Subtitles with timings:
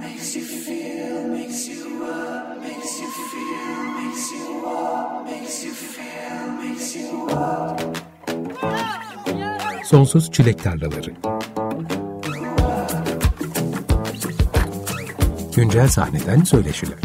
[0.00, 6.52] makes you feel, makes you up, makes you feel, makes you up, makes you feel,
[6.62, 7.80] makes you up.
[9.84, 11.12] Sonsuz Çilek Tarlaları
[15.56, 16.98] Güncel sahneden söyleşiler.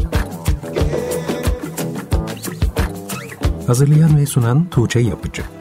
[3.68, 5.59] Hazırlayan ve sunan Tuğçe Yapıcı.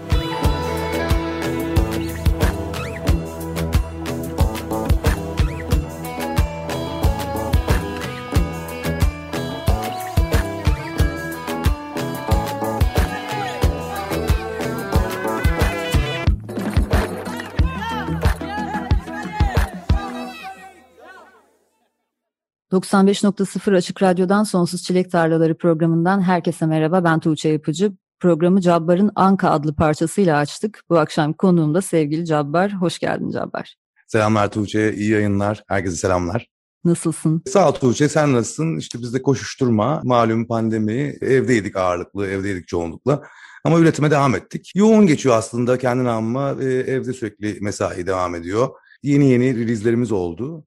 [22.78, 27.04] 95.0 Açık Radyo'dan Sonsuz Çilek Tarlaları programından herkese merhaba.
[27.04, 27.92] Ben Tuğçe Yapıcı.
[28.20, 30.82] Programı Cabbar'ın Anka adlı parçasıyla açtık.
[30.90, 32.72] Bu akşam konuğum da sevgili Cabbar.
[32.72, 33.74] Hoş geldin Cabbar.
[34.06, 35.64] Selamlar Tuğçe, iyi yayınlar.
[35.68, 36.46] Herkese selamlar.
[36.84, 37.42] Nasılsın?
[37.46, 38.76] Sağ ol Tuğçe, sen nasılsın?
[38.76, 43.22] İşte bizde koşuşturma, malum pandemi, evdeydik ağırlıklı, evdeydik çoğunlukla.
[43.64, 44.72] Ama üretime devam ettik.
[44.74, 46.56] Yoğun geçiyor aslında kendi namıma.
[46.60, 48.68] E, evde sürekli mesai devam ediyor.
[49.02, 50.64] Yeni yeni release'lerimiz oldu.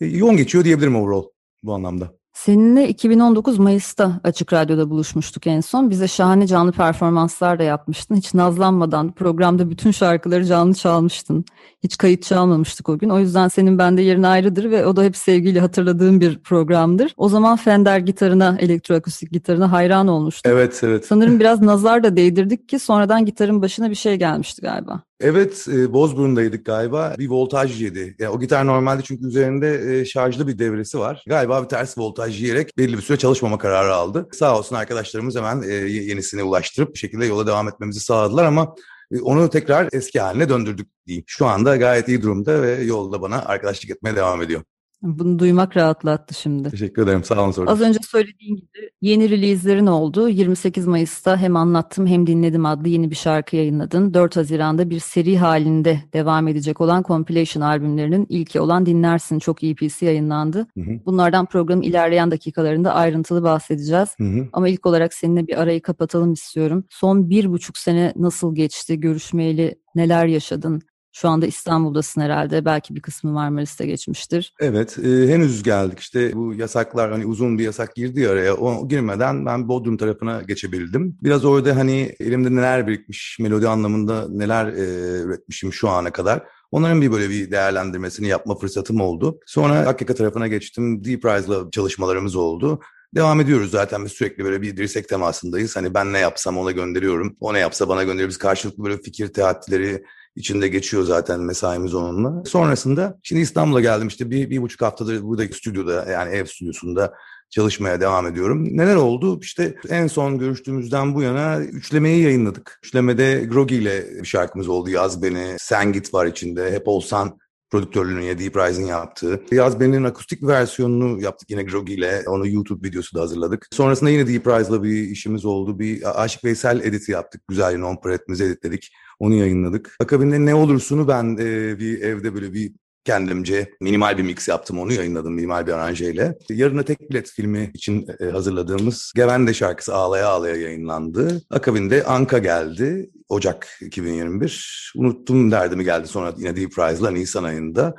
[0.00, 1.32] E, yoğun geçiyor diyebilirim overall
[1.62, 2.22] bu anlamda.
[2.34, 5.90] Seninle 2019 Mayıs'ta Açık Radyo'da buluşmuştuk en son.
[5.90, 8.16] Bize şahane canlı performanslar da yapmıştın.
[8.16, 11.44] Hiç nazlanmadan programda bütün şarkıları canlı çalmıştın.
[11.84, 13.08] Hiç kayıt çalmamıştık o gün.
[13.08, 17.14] O yüzden senin bende yerin ayrıdır ve o da hep sevgiyle hatırladığım bir programdır.
[17.16, 20.52] O zaman Fender gitarına, elektroakustik gitarına hayran olmuştum.
[20.52, 21.06] Evet, evet.
[21.06, 25.02] Sanırım biraz nazar da değdirdik ki sonradan gitarın başına bir şey gelmişti galiba.
[25.24, 27.14] Evet, e, Bozburun'daydık galiba.
[27.18, 28.16] Bir voltaj yedi.
[28.18, 31.24] Yani o gitar normalde çünkü üzerinde e, şarjlı bir devresi var.
[31.26, 34.28] Galiba bir ters voltaj yiyerek belli bir süre çalışmama kararı aldı.
[34.32, 38.74] Sağ olsun arkadaşlarımız hemen e, yenisini ulaştırıp bir şekilde yola devam etmemizi sağladılar ama
[39.12, 41.24] e, onu tekrar eski haline döndürdük diyeyim.
[41.26, 44.62] Şu anda gayet iyi durumda ve yolda bana arkadaşlık etmeye devam ediyor.
[45.02, 46.70] Bunu duymak rahatlattı şimdi.
[46.70, 47.24] Teşekkür ederim.
[47.24, 47.72] Sağ olun sorduğunuz.
[47.72, 50.28] Az önce söylediğin gibi yeni release'lerin oldu.
[50.28, 54.14] 28 Mayıs'ta hem anlattım hem dinledim adlı yeni bir şarkı yayınladın.
[54.14, 60.04] 4 Haziran'da bir seri halinde devam edecek olan compilation albümlerinin ilki olan Dinlersin çok EP'si
[60.04, 60.58] yayınlandı.
[60.58, 61.00] Hı hı.
[61.06, 64.08] Bunlardan programın ilerleyen dakikalarında ayrıntılı bahsedeceğiz.
[64.18, 64.48] Hı hı.
[64.52, 66.84] Ama ilk olarak seninle bir arayı kapatalım istiyorum.
[66.90, 69.00] Son bir buçuk sene nasıl geçti?
[69.00, 70.82] Görüşmeyeli neler yaşadın?
[71.12, 72.64] Şu anda İstanbul'dasın herhalde.
[72.64, 74.54] Belki bir kısmı Marmaris'te geçmiştir.
[74.60, 75.98] Evet, e, henüz geldik.
[75.98, 78.54] İşte bu yasaklar hani uzun bir yasak girdi ya araya.
[78.54, 81.16] O girmeden ben Bodrum tarafına geçebildim.
[81.22, 86.42] Biraz orada hani elimde neler birikmiş, melodi anlamında neler e, üretmişim şu ana kadar.
[86.70, 89.40] Onların bir böyle bir değerlendirmesini yapma fırsatım oldu.
[89.46, 91.04] Sonra Akkaka tarafına geçtim.
[91.04, 92.80] Deep Rise'la çalışmalarımız oldu.
[93.14, 95.76] Devam ediyoruz zaten biz sürekli böyle bir dirsek temasındayız.
[95.76, 97.36] Hani ben ne yapsam ona gönderiyorum.
[97.40, 98.28] O ne yapsa bana gönderiyor.
[98.28, 100.04] Biz karşılıklı böyle fikir teatleri,
[100.36, 102.44] içinde geçiyor zaten mesaimiz onunla.
[102.44, 107.14] Sonrasında şimdi İstanbul'a geldim işte bir, bir buçuk haftadır buradaki stüdyoda yani ev stüdyosunda
[107.50, 108.76] çalışmaya devam ediyorum.
[108.76, 109.40] Neler oldu?
[109.42, 112.80] İşte en son görüştüğümüzden bu yana üçlemeyi yayınladık.
[112.84, 114.90] Üçlemede Grogi ile bir şarkımız oldu.
[114.90, 116.72] Yaz Beni, Sen Git var içinde.
[116.72, 117.38] Hep Olsan
[117.72, 119.42] prodüktörlüğünü ya Deep Rising yaptığı.
[119.52, 122.22] Yaz Beni'nin akustik versiyonunu yaptık yine Grogi ile.
[122.26, 123.68] Onu YouTube videosu da hazırladık.
[123.72, 125.78] Sonrasında yine Deep Rise'la bir işimiz oldu.
[125.78, 127.42] Bir Aşık Veysel editi yaptık.
[127.48, 128.92] Güzel non paretimizi editledik.
[129.18, 129.96] Onu yayınladık.
[130.00, 132.72] Akabinde ne olursunu ben e, bir evde böyle bir
[133.04, 136.38] kendimce minimal bir mix yaptım onu yayınladım minimal bir aranjeyle.
[136.48, 141.42] Yarına Tek Bilet filmi için e, hazırladığımız Gevende şarkısı Ağlaya Ağlaya yayınlandı.
[141.50, 144.92] Akabinde Anka geldi Ocak 2021.
[144.96, 147.94] Unuttum derdimi geldi sonra yine Deep Rise'la Nisan ayında.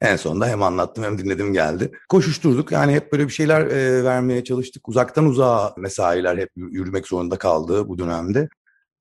[0.00, 1.92] En sonunda hem anlattım hem dinledim geldi.
[2.08, 4.88] Koşuşturduk yani hep böyle bir şeyler e, vermeye çalıştık.
[4.88, 8.48] Uzaktan uzağa mesailer hep yürümek zorunda kaldı bu dönemde.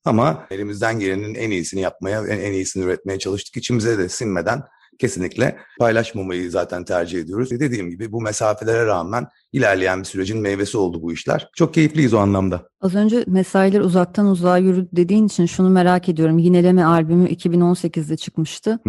[0.06, 3.58] Ama elimizden gelenin en iyisini yapmaya, en, en iyisini üretmeye çalıştık.
[3.58, 4.64] İçimize de sinmeden
[5.00, 7.52] kesinlikle paylaşmamayı zaten tercih ediyoruz.
[7.52, 11.50] Dediğim gibi bu mesafelere rağmen ilerleyen bir sürecin meyvesi oldu bu işler.
[11.56, 12.70] Çok keyifliyiz o anlamda.
[12.82, 16.38] Az önce mesailer uzaktan uzağa yürüdü dediğin için şunu merak ediyorum.
[16.38, 18.80] Yineleme albümü 2018'de çıkmıştı.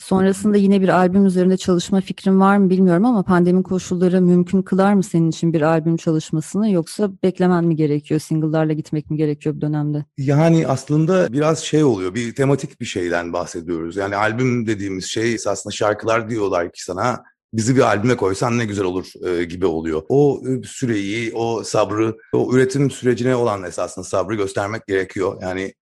[0.00, 4.94] Sonrasında yine bir albüm üzerinde çalışma fikrin var mı bilmiyorum ama pandemi koşulları mümkün kılar
[4.94, 8.20] mı senin için bir albüm çalışmasını yoksa beklemen mi gerekiyor?
[8.20, 10.04] Single'larla gitmek mi gerekiyor bu dönemde?
[10.18, 12.14] Yani aslında biraz şey oluyor.
[12.14, 13.96] Bir tematik bir şeyden bahsediyoruz.
[13.96, 17.22] Yani albüm dediğimiz şey aslında şarkılar diyorlar ki sana
[17.54, 20.02] bizi bir albüme koysan ne güzel olur e, gibi oluyor.
[20.08, 25.38] O e, süreyi, o sabrı, o üretim sürecine olan esasında sabrı göstermek gerekiyor.
[25.42, 25.74] Yani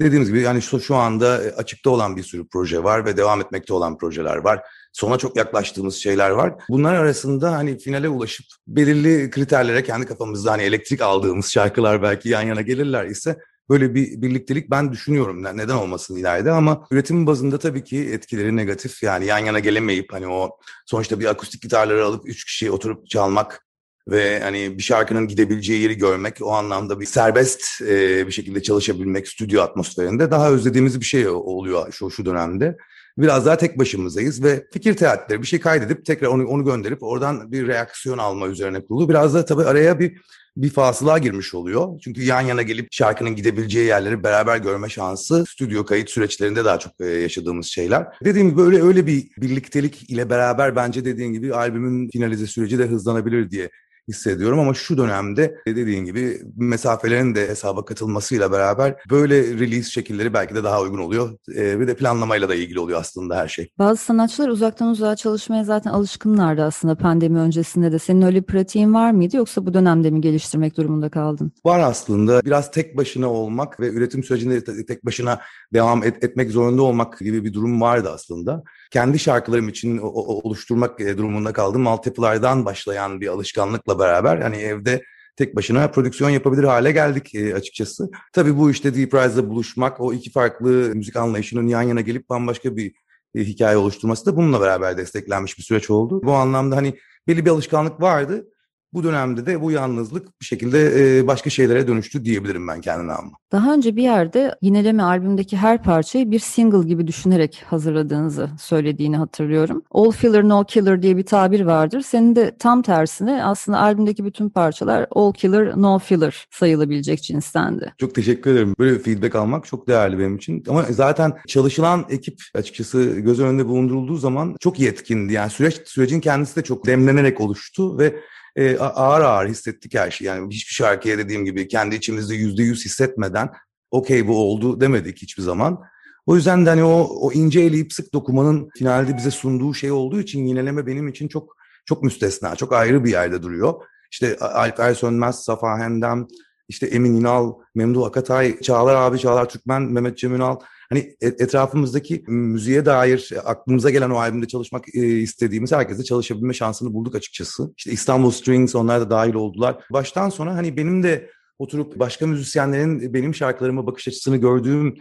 [0.00, 3.40] dediğimiz gibi yani şu, şu anda e, açıkta olan bir sürü proje var ve devam
[3.40, 4.62] etmekte olan projeler var.
[4.92, 6.54] Sona çok yaklaştığımız şeyler var.
[6.68, 12.42] Bunlar arasında hani finale ulaşıp belirli kriterlere kendi kafamızda hani elektrik aldığımız şarkılar belki yan
[12.42, 13.38] yana gelirler ise
[13.70, 19.02] böyle bir birliktelik ben düşünüyorum neden olmasın ileride ama üretim bazında tabii ki etkileri negatif.
[19.02, 20.56] Yani yan yana gelemeyip hani o
[20.86, 23.68] sonuçta bir akustik gitarları alıp üç kişi oturup çalmak
[24.10, 29.28] ve hani bir şarkının gidebileceği yeri görmek o anlamda bir serbest e, bir şekilde çalışabilmek
[29.28, 32.76] stüdyo atmosferinde daha özlediğimiz bir şey oluyor şu şu dönemde.
[33.18, 37.52] Biraz daha tek başımızdayız ve fikir teatleri bir şey kaydedip tekrar onu onu gönderip oradan
[37.52, 39.08] bir reaksiyon alma üzerine kurulu.
[39.08, 40.20] Biraz da tabii araya bir
[40.62, 42.00] bir fasıla girmiş oluyor.
[42.04, 47.00] Çünkü yan yana gelip şarkının gidebileceği yerleri beraber görme şansı stüdyo kayıt süreçlerinde daha çok
[47.00, 48.06] yaşadığımız şeyler.
[48.24, 52.86] Dediğim gibi öyle öyle bir birliktelik ile beraber bence dediğin gibi albümün finalize süreci de
[52.86, 53.70] hızlanabilir diye
[54.08, 60.54] hissediyorum ama şu dönemde dediğin gibi mesafelerin de hesaba katılmasıyla beraber böyle release şekilleri belki
[60.54, 61.38] de daha uygun oluyor.
[61.56, 63.72] E, bir de planlamayla da ilgili oluyor aslında her şey.
[63.78, 67.98] Bazı sanatçılar uzaktan uzağa çalışmaya zaten alışkınlardı aslında pandemi öncesinde de.
[67.98, 71.52] Senin öyle pratiğin var mıydı yoksa bu dönemde mi geliştirmek durumunda kaldın?
[71.64, 72.44] Var aslında.
[72.44, 75.40] Biraz tek başına olmak ve üretim sürecinde tek başına
[75.74, 78.62] devam et, etmek zorunda olmak gibi bir durum vardı aslında.
[78.90, 81.86] Kendi şarkılarım için oluşturmak e, durumunda kaldım.
[81.86, 85.02] Altyapılardan başlayan bir alışkanlıkla beraber hani evde
[85.36, 88.10] tek başına prodüksiyon yapabilir hale geldik e, açıkçası.
[88.32, 92.76] Tabii bu işte Deep Rise'la buluşmak, o iki farklı müzik anlayışının yan yana gelip bambaşka
[92.76, 92.94] bir
[93.34, 96.20] e, hikaye oluşturması da bununla beraber desteklenmiş bir süreç oldu.
[96.24, 98.46] Bu anlamda hani belli bir alışkanlık vardı.
[98.92, 103.30] Bu dönemde de bu yalnızlık bir şekilde e, başka şeylere dönüştü diyebilirim ben kendime ama.
[103.52, 109.82] Daha önce bir yerde Yineleme albümdeki her parçayı bir single gibi düşünerek hazırladığınızı söylediğini hatırlıyorum.
[109.90, 112.00] All filler no killer diye bir tabir vardır.
[112.00, 117.92] Senin de tam tersine aslında albümdeki bütün parçalar all killer no filler sayılabilecek cinstendi.
[117.98, 118.74] Çok teşekkür ederim.
[118.78, 120.64] Böyle feedback almak çok değerli benim için.
[120.68, 125.32] Ama zaten çalışılan ekip açıkçası göz önünde bulundurulduğu zaman çok yetkindi.
[125.32, 128.14] Yani süreç sürecin kendisi de çok demlenerek oluştu ve
[128.58, 130.26] e, ağır ağır hissettik her şeyi.
[130.26, 133.50] Yani hiçbir şarkıya dediğim gibi kendi içimizde yüzde yüz hissetmeden
[133.90, 135.80] okey bu oldu demedik hiçbir zaman.
[136.26, 140.20] O yüzden de hani o, o ince eleyip sık dokumanın finalde bize sunduğu şey olduğu
[140.20, 141.56] için yineleme benim için çok
[141.86, 143.74] çok müstesna, çok ayrı bir yerde duruyor.
[144.10, 146.26] İşte Alper Sönmez, Safa Hendem,
[146.68, 150.56] işte Emin İnal, Memduh Akatay, Çağlar abi, Çağlar Türkmen, Mehmet Cem Ünal.
[150.90, 157.72] Hani etrafımızdaki müziğe dair aklımıza gelen o albümde çalışmak istediğimiz herkese çalışabilme şansını bulduk açıkçası.
[157.76, 159.84] İşte İstanbul Strings onlar da dahil oldular.
[159.92, 164.94] Baştan sona hani benim de oturup başka müzisyenlerin benim şarkılarıma bakış açısını gördüğüm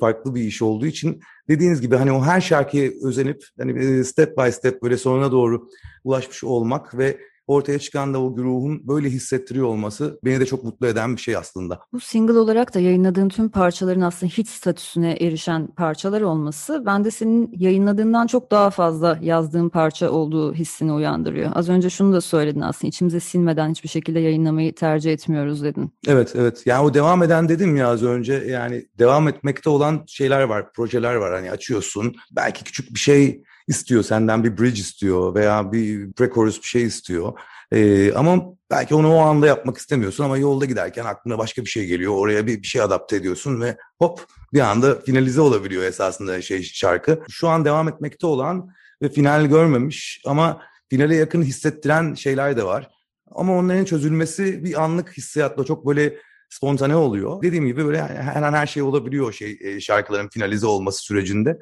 [0.00, 4.50] farklı bir iş olduğu için dediğiniz gibi hani o her şarkıya özenip hani step by
[4.50, 5.68] step böyle sonuna doğru
[6.04, 10.86] ulaşmış olmak ve ortaya çıkan da o güruhun böyle hissettiriyor olması beni de çok mutlu
[10.86, 11.80] eden bir şey aslında.
[11.92, 17.50] Bu single olarak da yayınladığın tüm parçaların aslında hit statüsüne erişen parçalar olması bende senin
[17.56, 21.50] yayınladığından çok daha fazla yazdığın parça olduğu hissini uyandırıyor.
[21.54, 25.92] Az önce şunu da söyledin aslında içimize sinmeden hiçbir şekilde yayınlamayı tercih etmiyoruz dedin.
[26.06, 30.42] Evet evet yani o devam eden dedim ya az önce yani devam etmekte olan şeyler
[30.42, 35.72] var projeler var hani açıyorsun belki küçük bir şey istiyor senden bir bridge istiyor veya
[35.72, 37.32] bir pre-chorus bir şey istiyor.
[37.72, 41.86] Ee, ama belki onu o anda yapmak istemiyorsun ama yolda giderken aklına başka bir şey
[41.86, 42.12] geliyor.
[42.16, 47.20] Oraya bir, bir şey adapte ediyorsun ve hop bir anda finalize olabiliyor esasında şey şarkı.
[47.30, 48.70] Şu an devam etmekte olan
[49.02, 52.90] ve final görmemiş ama finale yakın hissettiren şeyler de var.
[53.30, 56.16] Ama onların çözülmesi bir anlık hissiyatla çok böyle
[56.50, 57.42] spontane oluyor.
[57.42, 61.58] Dediğim gibi böyle her an her şey olabiliyor şey e, şarkıların finalize olması sürecinde.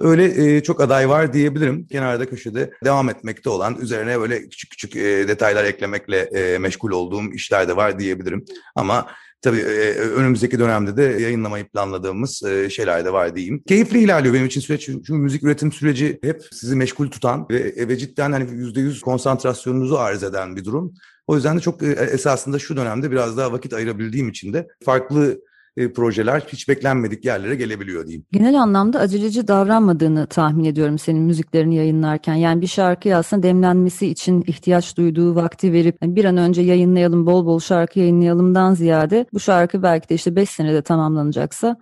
[0.00, 1.86] Öyle e, çok aday var diyebilirim.
[1.86, 7.32] Kenarda köşede devam etmekte olan, üzerine böyle küçük küçük e, detaylar eklemekle e, meşgul olduğum
[7.32, 8.44] işler de var diyebilirim.
[8.76, 9.06] Ama
[9.42, 13.62] tabii e, önümüzdeki dönemde de yayınlamayı planladığımız e, şeyler de var diyeyim.
[13.68, 14.84] Keyifli ilerliyor benim için süreç.
[14.86, 19.96] Çünkü müzik üretim süreci hep sizi meşgul tutan ve, ve cidden hani yüzde yüz konsantrasyonunuzu
[19.96, 20.94] arz eden bir durum.
[21.26, 25.40] O yüzden de çok e, esasında şu dönemde biraz daha vakit ayırabildiğim için de farklı
[25.80, 28.26] e, projeler hiç beklenmedik yerlere gelebiliyor diyeyim.
[28.32, 32.34] Genel anlamda aceleci davranmadığını tahmin ediyorum senin müziklerini yayınlarken.
[32.34, 37.46] Yani bir şarkıyı aslında demlenmesi için ihtiyaç duyduğu vakti verip bir an önce yayınlayalım, bol
[37.46, 41.76] bol şarkı yayınlayalımdan ziyade bu şarkı belki de işte 5 senede tamamlanacaksa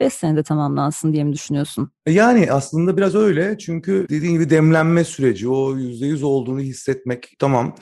[0.00, 1.90] 5 senede tamamlansın diye mi düşünüyorsun?
[2.08, 7.74] Yani aslında biraz öyle çünkü dediğin gibi demlenme süreci o %100 olduğunu hissetmek tamam.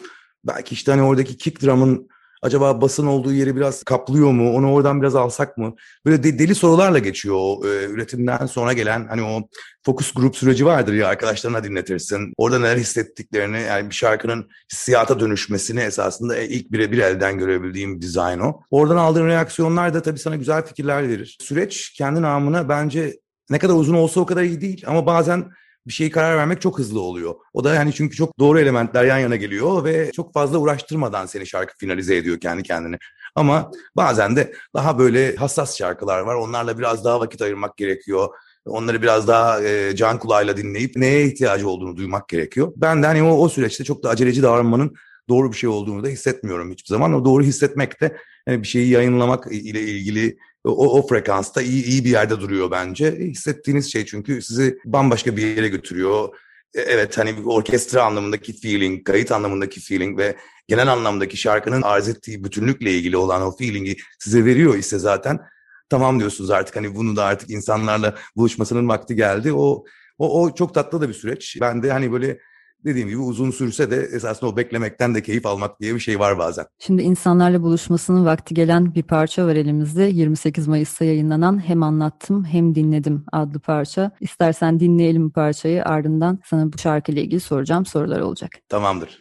[0.44, 2.08] Belki işte hani oradaki kick drum'ın
[2.42, 4.54] Acaba basın olduğu yeri biraz kaplıyor mu?
[4.54, 5.74] Onu oradan biraz alsak mı?
[6.06, 9.48] Böyle de, deli sorularla geçiyor o e, üretimden sonra gelen hani o
[9.86, 12.32] fokus grup süreci vardır ya arkadaşlarına dinletirsin.
[12.36, 18.38] Orada neler hissettiklerini yani bir şarkının hissiyata dönüşmesini esasında e, ilk birebir elden görebildiğim dizayn
[18.38, 18.60] o.
[18.70, 21.36] Oradan aldığın reaksiyonlar da tabii sana güzel fikirler verir.
[21.40, 23.16] Süreç kendi namına bence
[23.50, 25.50] ne kadar uzun olsa o kadar iyi değil ama bazen
[25.86, 27.34] bir şeyi karar vermek çok hızlı oluyor.
[27.52, 31.46] O da yani çünkü çok doğru elementler yan yana geliyor ve çok fazla uğraştırmadan seni
[31.46, 32.98] şarkı finalize ediyor kendi kendine.
[33.34, 36.34] Ama bazen de daha böyle hassas şarkılar var.
[36.34, 38.28] Onlarla biraz daha vakit ayırmak gerekiyor.
[38.66, 42.72] Onları biraz daha e, can kulağıyla dinleyip neye ihtiyacı olduğunu duymak gerekiyor.
[42.76, 44.94] Ben de hani o, o süreçte çok da aceleci davranmanın
[45.28, 47.12] doğru bir şey olduğunu da hissetmiyorum hiçbir zaman.
[47.12, 52.04] O doğru hissetmek de yani bir şeyi yayınlamak ile ilgili o, o frekansta iyi, iyi
[52.04, 53.16] bir yerde duruyor bence.
[53.18, 56.28] Hissettiğiniz şey çünkü sizi bambaşka bir yere götürüyor.
[56.74, 60.36] E, evet hani orkestra anlamındaki feeling, kayıt anlamındaki feeling ve
[60.68, 65.40] genel anlamdaki şarkının arz ettiği bütünlükle ilgili olan o feeling'i size veriyor ise zaten
[65.88, 69.52] tamam diyorsunuz artık hani bunu da artık insanlarla buluşmasının vakti geldi.
[69.52, 69.84] O
[70.20, 71.58] o, o çok tatlı da bir süreç.
[71.60, 72.38] Ben de hani böyle
[72.84, 76.38] dediğim gibi uzun sürse de esasında o beklemekten de keyif almak diye bir şey var
[76.38, 76.66] bazen.
[76.78, 80.02] Şimdi insanlarla buluşmasının vakti gelen bir parça var elimizde.
[80.02, 84.10] 28 Mayıs'ta yayınlanan Hem Anlattım Hem Dinledim adlı parça.
[84.20, 88.50] İstersen dinleyelim bu parçayı ardından sana bu şarkıyla ilgili soracağım sorular olacak.
[88.68, 89.20] Tamamdır.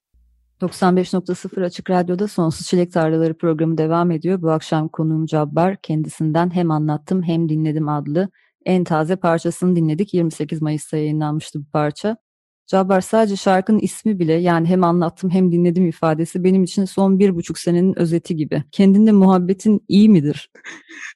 [0.61, 4.41] 95.0 Açık Radyo'da Sonsuz Çilek Tarlaları programı devam ediyor.
[4.41, 5.81] Bu akşam konuğum Cabbar.
[5.81, 8.29] Kendisinden hem anlattım hem dinledim adlı
[8.65, 10.13] en taze parçasını dinledik.
[10.13, 12.17] 28 Mayıs'ta yayınlanmıştı bu parça.
[12.69, 17.35] Cabbar sadece şarkının ismi bile yani hem anlattım hem dinledim ifadesi benim için son bir
[17.35, 18.63] buçuk senenin özeti gibi.
[18.71, 20.51] Kendinde muhabbetin iyi midir?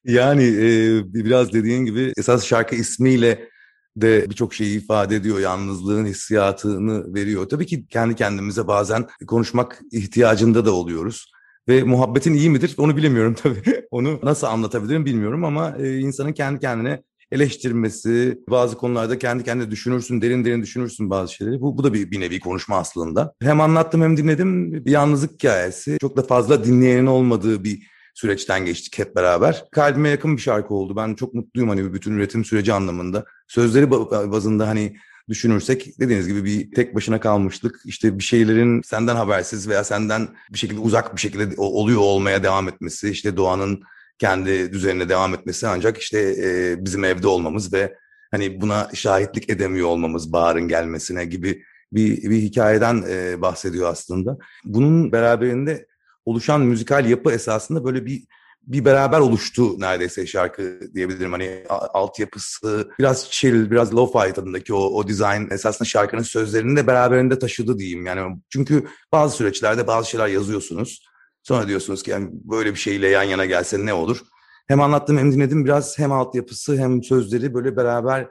[0.06, 3.50] Yani e, biraz dediğin gibi esas şarkı ismiyle
[3.98, 5.40] de birçok şeyi ifade ediyor.
[5.40, 7.50] Yalnızlığın hissiyatını veriyor.
[7.50, 11.32] Tabii ki kendi kendimize bazen konuşmak ihtiyacında da oluyoruz.
[11.68, 13.86] Ve muhabbetin iyi midir onu bilemiyorum tabii.
[13.92, 20.22] Onu nasıl anlatabilirim bilmiyorum ama e, insanın kendi kendine eleştirmesi, bazı konularda kendi kendine düşünürsün,
[20.22, 21.62] derin derin düşünürsün bazı şeyleri.
[21.62, 23.34] Bu, bu da bir, bir nevi konuşma aslında.
[23.42, 24.74] Hem anlattım hem dinledim.
[24.86, 25.98] Bir yalnızlık hikayesi.
[26.02, 29.64] Çok da fazla dinleyenin olmadığı bir süreçten geçtik hep beraber.
[29.72, 30.96] Kalbime yakın bir şarkı oldu.
[30.96, 33.26] Ben çok mutluyum hani bütün üretim süreci anlamında.
[33.48, 34.96] Sözleri bazında hani
[35.30, 37.82] düşünürsek dediğiniz gibi bir tek başına kalmışlık.
[37.86, 42.68] İşte bir şeylerin senden habersiz veya senden bir şekilde uzak bir şekilde oluyor olmaya devam
[42.68, 43.10] etmesi.
[43.10, 43.84] İşte doğanın
[44.20, 47.98] kendi düzenine devam etmesi ancak işte e, bizim evde olmamız ve
[48.32, 54.38] hani buna şahitlik edemiyor olmamız baharın gelmesine gibi bir, bir hikayeden e, bahsediyor aslında.
[54.66, 55.88] Bunun beraberinde
[56.26, 58.24] oluşan müzikal yapı esasında böyle bir
[58.68, 61.32] bir beraber oluştu neredeyse şarkı diyebilirim.
[61.32, 67.40] Hani altyapısı biraz chill, biraz lo-fi tadındaki o, o design esasında şarkının sözlerini de beraberinde
[67.40, 68.06] taşıdı diyeyim.
[68.06, 71.06] Yani çünkü bazı süreçlerde bazı şeyler yazıyorsunuz.
[71.44, 74.22] Sonra diyorsunuz ki yani böyle bir şeyle yan yana gelse ne olur?
[74.68, 78.28] Hem anlattım hem dinledim biraz hem altyapısı hem sözleri böyle beraber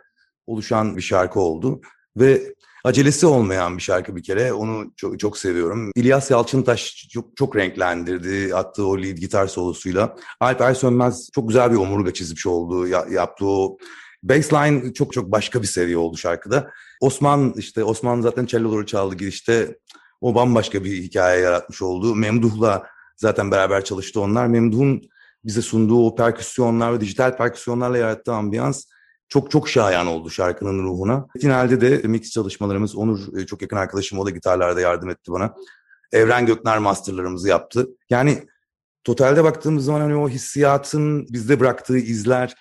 [0.47, 1.81] oluşan bir şarkı oldu.
[2.17, 2.55] Ve
[2.85, 4.53] acelesi olmayan bir şarkı bir kere.
[4.53, 5.91] Onu çok, çok seviyorum.
[5.97, 10.17] İlyas Yalçıntaş çok, çok renklendirdi attığı o lead gitar solosuyla.
[10.41, 12.87] Alper Sönmez çok güzel bir omurga çizmiş oldu.
[12.87, 13.79] Ya, yaptığı o
[14.23, 16.71] bassline çok çok başka bir seviye oldu şarkıda.
[17.01, 19.79] Osman işte Osman zaten celloları çaldı girişte.
[20.21, 22.15] O bambaşka bir hikaye yaratmış oldu.
[22.15, 24.47] Memduh'la zaten beraber çalıştı onlar.
[24.47, 25.03] Memduh'un
[25.45, 28.85] bize sunduğu o perküsyonlar ve dijital perküsyonlarla yarattığı ambiyans
[29.29, 31.27] çok çok şayan oldu şarkının ruhuna.
[31.41, 35.55] Finalde de mix çalışmalarımız Onur e, çok yakın arkadaşım o da gitarlarda yardım etti bana.
[36.13, 37.89] Evren Gökner masterlarımızı yaptı.
[38.11, 38.43] Yani
[39.05, 42.55] totalde baktığımız zaman hani o hissiyatın bizde bıraktığı izler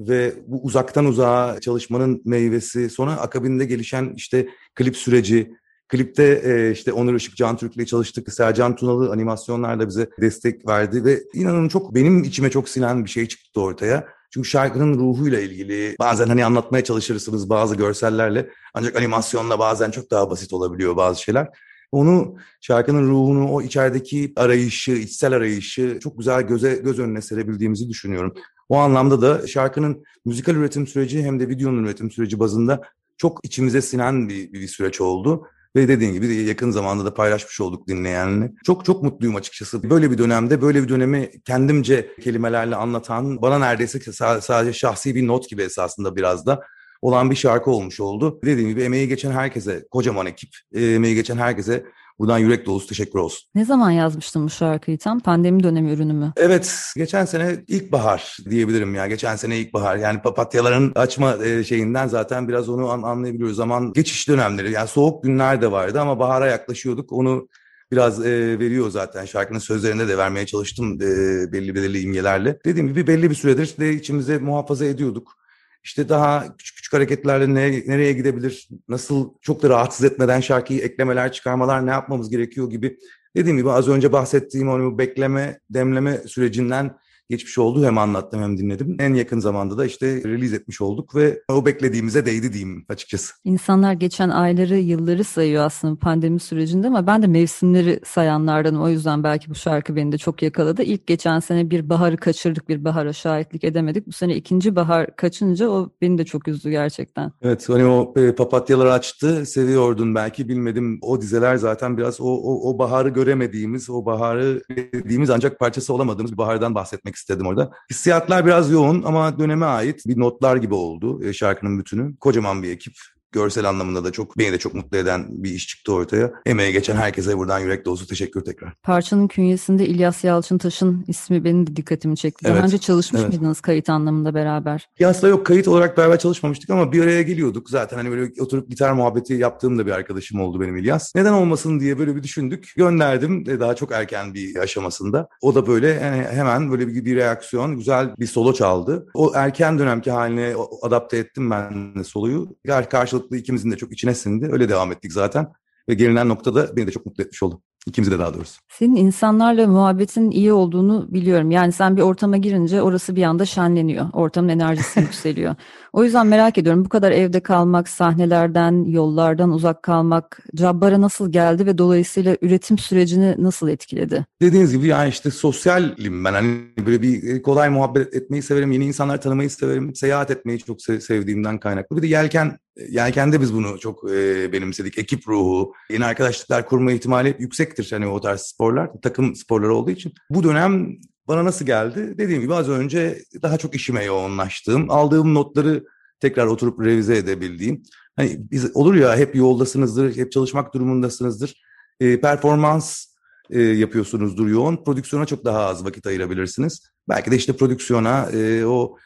[0.00, 5.54] ve bu uzaktan uzağa çalışmanın meyvesi sonra akabinde gelişen işte klip süreci
[5.88, 8.32] Klipte e, işte Onur Işık, Can Türk'le çalıştık.
[8.32, 13.28] Sercan Tunalı animasyonlarla bize destek verdi ve inanın çok benim içime çok sinen bir şey
[13.28, 14.08] çıktı ortaya.
[14.30, 20.30] Çünkü şarkının ruhuyla ilgili bazen hani anlatmaya çalışırsınız bazı görsellerle ancak animasyonla bazen çok daha
[20.30, 21.48] basit olabiliyor bazı şeyler.
[21.92, 28.34] Onu şarkının ruhunu, o içerideki arayışı, içsel arayışı çok güzel göze göz önüne serebildiğimizi düşünüyorum.
[28.68, 32.80] O anlamda da şarkının müzikal üretim süreci hem de videonun üretim süreci bazında
[33.16, 35.46] çok içimize sinen bir, bir süreç oldu.
[35.76, 38.52] Ve dediğin gibi yakın zamanda da paylaşmış olduk dinleyenle.
[38.66, 39.90] Çok çok mutluyum açıkçası.
[39.90, 45.48] Böyle bir dönemde böyle bir dönemi kendimce kelimelerle anlatan bana neredeyse sadece şahsi bir not
[45.48, 46.60] gibi esasında biraz da
[47.02, 48.40] olan bir şarkı olmuş oldu.
[48.44, 51.84] Dediğim gibi emeği geçen herkese, kocaman ekip, emeği geçen herkese
[52.18, 53.48] Buradan yürek dolusu teşekkür olsun.
[53.54, 55.20] Ne zaman yazmıştın bu şarkıyı tam?
[55.20, 56.32] Pandemi dönemi ürünü mü?
[56.36, 59.06] Evet, geçen sene ilkbahar diyebilirim ya.
[59.06, 59.96] Geçen sene ilkbahar.
[59.96, 63.56] Yani papatyaların açma e, şeyinden zaten biraz onu anlayabiliyoruz.
[63.56, 64.72] Zaman geçiş dönemleri.
[64.72, 67.12] Yani soğuk günler de vardı ama bahara yaklaşıyorduk.
[67.12, 67.48] Onu
[67.92, 69.24] biraz e, veriyor zaten.
[69.24, 72.58] Şarkının sözlerinde de vermeye çalıştım e, belli belirli imgelerle.
[72.64, 75.43] Dediğim gibi belli bir süredir de içimize muhafaza ediyorduk
[75.84, 81.32] işte daha küçük küçük hareketlerle ne, nereye gidebilir, nasıl çok da rahatsız etmeden şarkıyı eklemeler,
[81.32, 82.98] çıkarmalar ne yapmamız gerekiyor gibi.
[83.36, 86.96] Dediğim gibi az önce bahsettiğim onu bekleme, demleme sürecinden
[87.34, 87.84] geçmiş oldu.
[87.84, 88.96] Hem anlattım hem dinledim.
[88.98, 93.34] En yakın zamanda da işte release etmiş olduk ve o beklediğimize değdi diyeyim açıkçası.
[93.44, 98.82] İnsanlar geçen ayları, yılları sayıyor aslında pandemi sürecinde ama ben de mevsimleri sayanlardanım.
[98.82, 100.82] O yüzden belki bu şarkı beni de çok yakaladı.
[100.82, 104.06] İlk geçen sene bir baharı kaçırdık, bir bahara şahitlik edemedik.
[104.06, 107.32] Bu sene ikinci bahar kaçınca o beni de çok üzdü gerçekten.
[107.42, 110.98] Evet hani o e, papatyalar açtı, seviyordun belki bilmedim.
[111.02, 114.62] O dizeler zaten biraz o, o, o baharı göremediğimiz, o baharı
[114.92, 117.70] dediğimiz ancak parçası olamadığımız bir bahardan bahsetmek istedim orada.
[117.90, 122.16] Hissiyatlar biraz yoğun ama döneme ait bir notlar gibi oldu e, şarkının bütünü.
[122.16, 122.94] Kocaman bir ekip
[123.34, 126.32] görsel anlamında da çok beni de çok mutlu eden bir iş çıktı ortaya.
[126.46, 128.72] Emeğe geçen herkese buradan yürek dolusu teşekkür tekrar.
[128.82, 132.44] Parçanın künyesinde İlyas Yalçıntaş'ın ismi benim de dikkatimi çekti.
[132.44, 133.32] Daha Evet, önce çalışmış evet.
[133.32, 134.88] mıydınız kayıt anlamında beraber?
[134.98, 138.70] Ya aslında yok kayıt olarak beraber çalışmamıştık ama bir araya geliyorduk zaten hani böyle oturup
[138.70, 141.14] gitar muhabbeti yaptığım da bir arkadaşım oldu benim İlyas.
[141.14, 142.72] Neden olmasın diye böyle bir düşündük.
[142.76, 145.28] Gönderdim e, daha çok erken bir aşamasında.
[145.42, 149.06] O da böyle yani hemen böyle bir, bir reaksiyon güzel bir solo çaldı.
[149.14, 152.48] O erken dönemki haline adapte ettim ben de soloyu.
[152.64, 152.86] Yani
[153.24, 154.48] karşılıklı ikimizin de çok içine sindi.
[154.52, 155.52] Öyle devam ettik zaten.
[155.88, 157.62] Ve gelinen noktada beni de çok mutlu etmiş oldu.
[157.86, 158.60] İkimizi de daha doğrusu.
[158.68, 161.50] Senin insanlarla muhabbetin iyi olduğunu biliyorum.
[161.50, 164.06] Yani sen bir ortama girince orası bir anda şenleniyor.
[164.12, 165.54] Ortamın enerjisi yükseliyor.
[165.92, 171.66] O yüzden merak ediyorum bu kadar evde kalmak, sahnelerden, yollardan uzak kalmak Cabbar'a nasıl geldi
[171.66, 174.24] ve dolayısıyla üretim sürecini nasıl etkiledi?
[174.42, 176.48] Dediğiniz gibi yani işte sosyalim ben hani
[176.86, 181.00] böyle bir e, kolay muhabbet etmeyi severim, yeni insanlar tanımayı severim, seyahat etmeyi çok se-
[181.00, 181.96] sevdiğimden kaynaklı.
[181.96, 184.98] Bir de yelken, yelkende biz bunu çok e, benimsedik.
[184.98, 190.12] Ekip ruhu, yeni arkadaşlıklar kurma ihtimali yüksektir hani o tarz sporlar, takım sporları olduğu için.
[190.30, 190.96] Bu dönem
[191.28, 192.18] bana nasıl geldi?
[192.18, 195.84] Dediğim gibi az önce daha çok işime yoğunlaştığım, aldığım notları
[196.20, 197.82] tekrar oturup revize edebildiğim.
[198.16, 201.62] Hani biz olur ya hep yoldasınızdır, hep çalışmak durumundasınızdır.
[202.00, 203.06] E, performans
[203.50, 204.84] e, yapıyorsunuzdur yoğun.
[204.84, 206.80] Prodüksiyona çok daha az vakit ayırabilirsiniz.
[207.08, 208.96] Belki de işte prodüksiyona e, o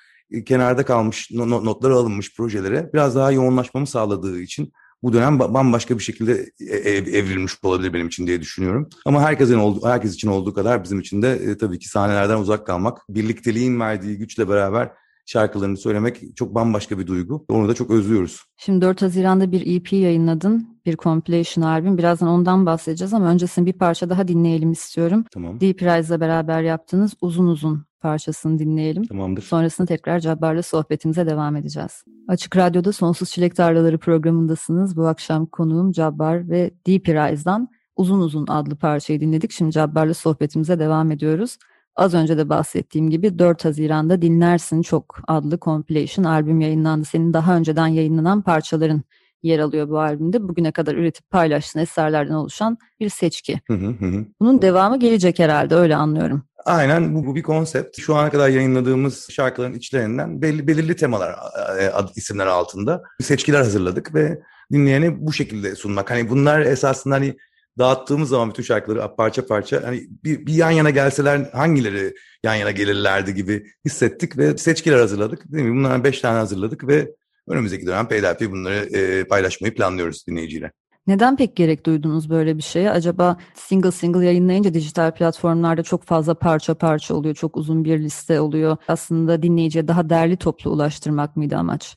[0.47, 5.55] kenarda kalmış no- no- notları alınmış projelere biraz daha yoğunlaşmamı sağladığı için bu dönem ba-
[5.55, 8.89] bambaşka bir şekilde e- ev- evrilmiş olabilir benim için diye düşünüyorum.
[9.07, 12.67] Ama herkesin olduğu, herkes için olduğu kadar bizim için de e, tabii ki sahnelerden uzak
[12.67, 14.91] kalmak, birlikteliğin verdiği güçle beraber
[15.29, 17.45] şarkılarını söylemek çok bambaşka bir duygu.
[17.49, 18.45] Onu da çok özlüyoruz.
[18.57, 20.81] Şimdi 4 Haziran'da bir EP yayınladın.
[20.87, 21.99] Bir compilation albüm.
[21.99, 25.25] Birazdan ondan bahsedeceğiz ama öncesinde bir parça daha dinleyelim istiyorum.
[25.33, 25.61] Tamam.
[25.61, 29.05] Deep Rise'la beraber yaptığınız uzun uzun parçasını dinleyelim.
[29.07, 29.43] Tamamdır.
[29.43, 32.05] Sonrasında tekrar Cabbar'la sohbetimize devam edeceğiz.
[32.29, 34.97] Açık Radyo'da Sonsuz Çilek Tarlaları programındasınız.
[34.97, 39.53] Bu akşam konuğum Cabbar ve Deep Rise'dan Uzun Uzun adlı parçayı dinledik.
[39.53, 41.59] Şimdi Cabbar'la sohbetimize devam ediyoruz.
[41.99, 47.05] Az önce de bahsettiğim gibi 4 Haziran'da Dinlersin Çok adlı compilation albüm yayınlandı.
[47.05, 49.03] Senin daha önceden yayınlanan parçaların
[49.43, 50.49] yer alıyor bu albümde.
[50.49, 53.61] Bugüne kadar üretip paylaştığın eserlerden oluşan bir seçki.
[53.67, 54.25] Hı hı hı.
[54.41, 56.43] Bunun devamı gelecek herhalde öyle anlıyorum.
[56.65, 58.01] Aynen bu, bu bir konsept.
[58.01, 61.37] Şu ana kadar yayınladığımız şarkıların içlerinden belli, belirli temalar,
[61.81, 64.41] e, ad, isimler altında seçkiler hazırladık ve
[64.73, 66.11] dinleyene bu şekilde sunmak.
[66.11, 67.37] Hani bunlar esasında hani
[67.79, 72.71] dağıttığımız zaman bütün şarkıları parça parça hani bir, bir yan yana gelseler hangileri yan yana
[72.71, 75.53] gelirlerdi gibi hissettik ve seçkiler hazırladık.
[75.53, 75.77] Değil mi?
[75.79, 77.15] Bunlardan beş tane hazırladık ve
[77.49, 80.73] önümüzdeki dönem peyderpey bunları e, paylaşmayı planlıyoruz dinleyiciyle.
[81.07, 82.91] Neden pek gerek duydunuz böyle bir şeye?
[82.91, 88.41] Acaba single single yayınlayınca dijital platformlarda çok fazla parça parça oluyor, çok uzun bir liste
[88.41, 88.77] oluyor.
[88.89, 91.97] Aslında dinleyiciye daha derli toplu ulaştırmak mıydı amaç?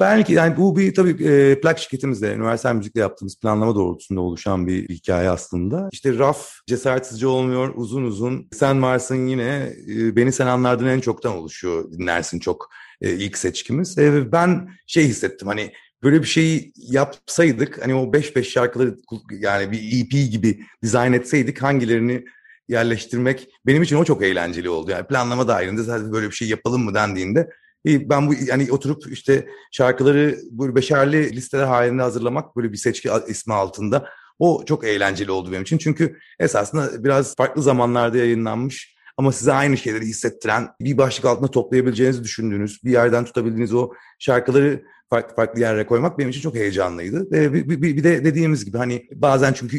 [0.00, 4.88] Belki yani bu bir tabii e, plak şirketimizle, üniversal müzikle yaptığımız planlama doğrultusunda oluşan bir
[4.88, 5.88] hikaye aslında.
[5.92, 8.48] İşte raf cesaretsizce olmuyor, uzun uzun.
[8.52, 13.98] Sen varsın yine, e, beni sen anlardın en çoktan oluşuyor, dinlersin çok e, ilk seçkimiz.
[13.98, 18.96] E, ben şey hissettim hani böyle bir şeyi yapsaydık, hani o 5-5 şarkıları
[19.30, 22.24] yani bir EP gibi dizayn etseydik hangilerini
[22.68, 24.90] yerleştirmek benim için o çok eğlenceli oldu.
[24.90, 27.50] Yani planlama dahilinde zaten böyle bir şey yapalım mı dendiğinde
[27.86, 33.54] ben bu yani oturup işte şarkıları böyle beşerli listeler halinde hazırlamak böyle bir seçki ismi
[33.54, 35.78] altında o çok eğlenceli oldu benim için.
[35.78, 42.24] Çünkü esasında biraz farklı zamanlarda yayınlanmış ama size aynı şeyleri hissettiren bir başlık altında toplayabileceğinizi
[42.24, 47.30] düşündüğünüz bir yerden tutabildiğiniz o şarkıları farklı farklı yerlere koymak benim için çok heyecanlıydı.
[47.30, 49.76] Bir, bir, bir de dediğimiz gibi hani bazen çünkü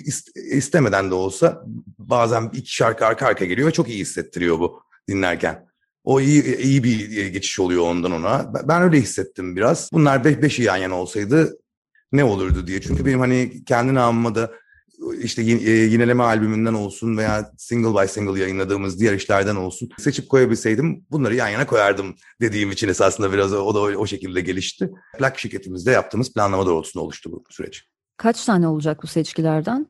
[0.51, 1.63] istemeden de olsa
[1.99, 5.66] bazen iki şarkı arka arka geliyor ve çok iyi hissettiriyor bu dinlerken.
[6.07, 8.51] O iyi, iyi bir geçiş oluyor ondan ona.
[8.67, 9.89] Ben öyle hissettim biraz.
[9.93, 11.57] Bunlar beş, beşi yan yana olsaydı
[12.11, 12.81] ne olurdu diye.
[12.81, 14.51] Çünkü benim hani kendi namıma da
[15.21, 21.35] işte yineleme albümünden olsun veya single by single yayınladığımız diğer işlerden olsun seçip koyabilseydim bunları
[21.35, 24.91] yan yana koyardım dediğim için esasında biraz o da o şekilde gelişti.
[25.17, 27.83] Plak şirketimizde yaptığımız planlama doğrultusunda oluştu bu süreç.
[28.17, 29.87] Kaç tane olacak bu seçkilerden?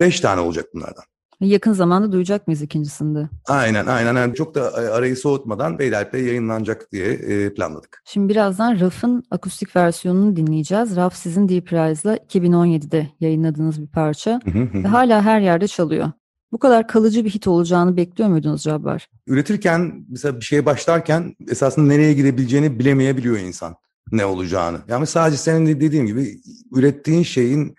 [0.00, 1.04] Beş tane olacak bunlardan.
[1.40, 3.28] Yakın zamanda duyacak mıyız ikincisinde?
[3.46, 4.14] Aynen aynen.
[4.14, 8.02] Yani çok da arayı soğutmadan Beylerbeyi yayınlanacak diye e, planladık.
[8.04, 10.96] Şimdi birazdan Raf'ın akustik versiyonunu dinleyeceğiz.
[10.96, 14.40] Raf sizin Deep Rise'la 2017'de yayınladığınız bir parça
[14.74, 16.12] ve hala her yerde çalıyor.
[16.52, 19.08] Bu kadar kalıcı bir hit olacağını bekliyor muydunuz Cabbar?
[19.26, 23.74] Üretirken mesela bir şeye başlarken esasında nereye gidebileceğini bilemeyebiliyor insan
[24.12, 24.78] ne olacağını.
[24.88, 26.40] Yani sadece senin dediğin gibi
[26.74, 27.74] ürettiğin şeyin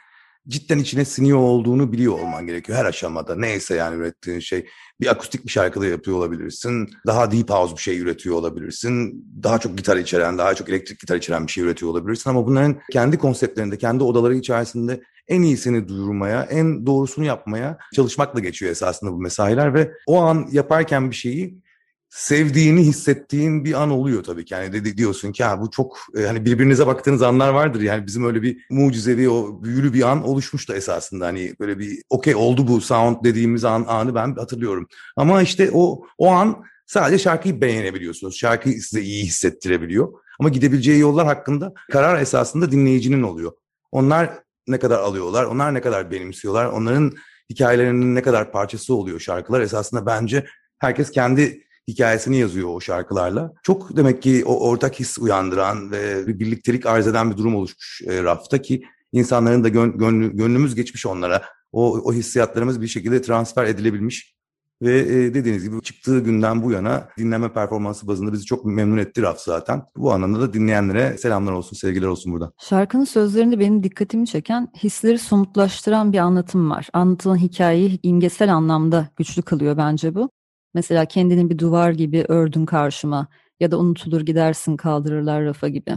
[0.50, 3.36] cidden içine siniyor olduğunu biliyor olman gerekiyor her aşamada.
[3.36, 4.66] Neyse yani ürettiğin şey.
[5.02, 6.90] Bir akustik bir şarkıda yapıyor olabilirsin.
[7.08, 9.26] Daha deep house bir şey üretiyor olabilirsin.
[9.44, 12.30] Daha çok gitar içeren, daha çok elektrik gitar içeren bir şey üretiyor olabilirsin.
[12.30, 18.72] Ama bunların kendi konseptlerinde, kendi odaları içerisinde en iyisini duyurmaya, en doğrusunu yapmaya çalışmakla geçiyor
[18.72, 21.60] esasında bu mesailer ve o an yaparken bir şeyi
[22.10, 24.54] sevdiğini hissettiğin bir an oluyor tabii ki.
[24.54, 27.82] Yani de, diyorsun ki ha bu çok e, hani birbirinize baktığınız anlar vardır.
[27.82, 31.26] Yani bizim öyle bir mucizevi o büyülü bir an oluşmuştu esasında.
[31.26, 34.88] Hani böyle bir okey oldu bu sound dediğimiz an anı ben hatırlıyorum.
[35.18, 38.38] Ama işte o o an sadece şarkıyı beğenebiliyorsunuz.
[38.38, 40.14] Şarkıyı size iyi hissettirebiliyor.
[40.40, 43.52] Ama gidebileceği yollar hakkında karar esasında dinleyicinin oluyor.
[43.92, 44.30] Onlar
[44.68, 47.14] ne kadar alıyorlar, onlar ne kadar benimsiyorlar, onların
[47.50, 50.46] hikayelerinin ne kadar parçası oluyor şarkılar esasında bence
[50.80, 53.54] herkes kendi hikayesini yazıyor o şarkılarla.
[53.64, 58.02] Çok demek ki o ortak his uyandıran ve bir birliktelik arz eden bir durum oluşmuş
[58.08, 61.42] e, rafta ki insanların da gön, gönlü, gönlümüz geçmiş onlara.
[61.72, 64.40] O, o hissiyatlarımız bir şekilde transfer edilebilmiş.
[64.82, 69.22] Ve e, dediğiniz gibi çıktığı günden bu yana dinleme performansı bazında bizi çok memnun etti
[69.22, 69.84] Raf zaten.
[69.98, 72.52] Bu anlamda da dinleyenlere selamlar olsun, sevgiler olsun burada.
[72.62, 76.90] Şarkının sözlerinde benim dikkatimi çeken hisleri somutlaştıran bir anlatım var.
[76.94, 80.30] Anlatılan hikayeyi imgesel anlamda güçlü kılıyor bence bu.
[80.74, 83.28] Mesela kendini bir duvar gibi ördün karşıma
[83.60, 85.92] ya da unutulur gidersin kaldırırlar rafa gibi.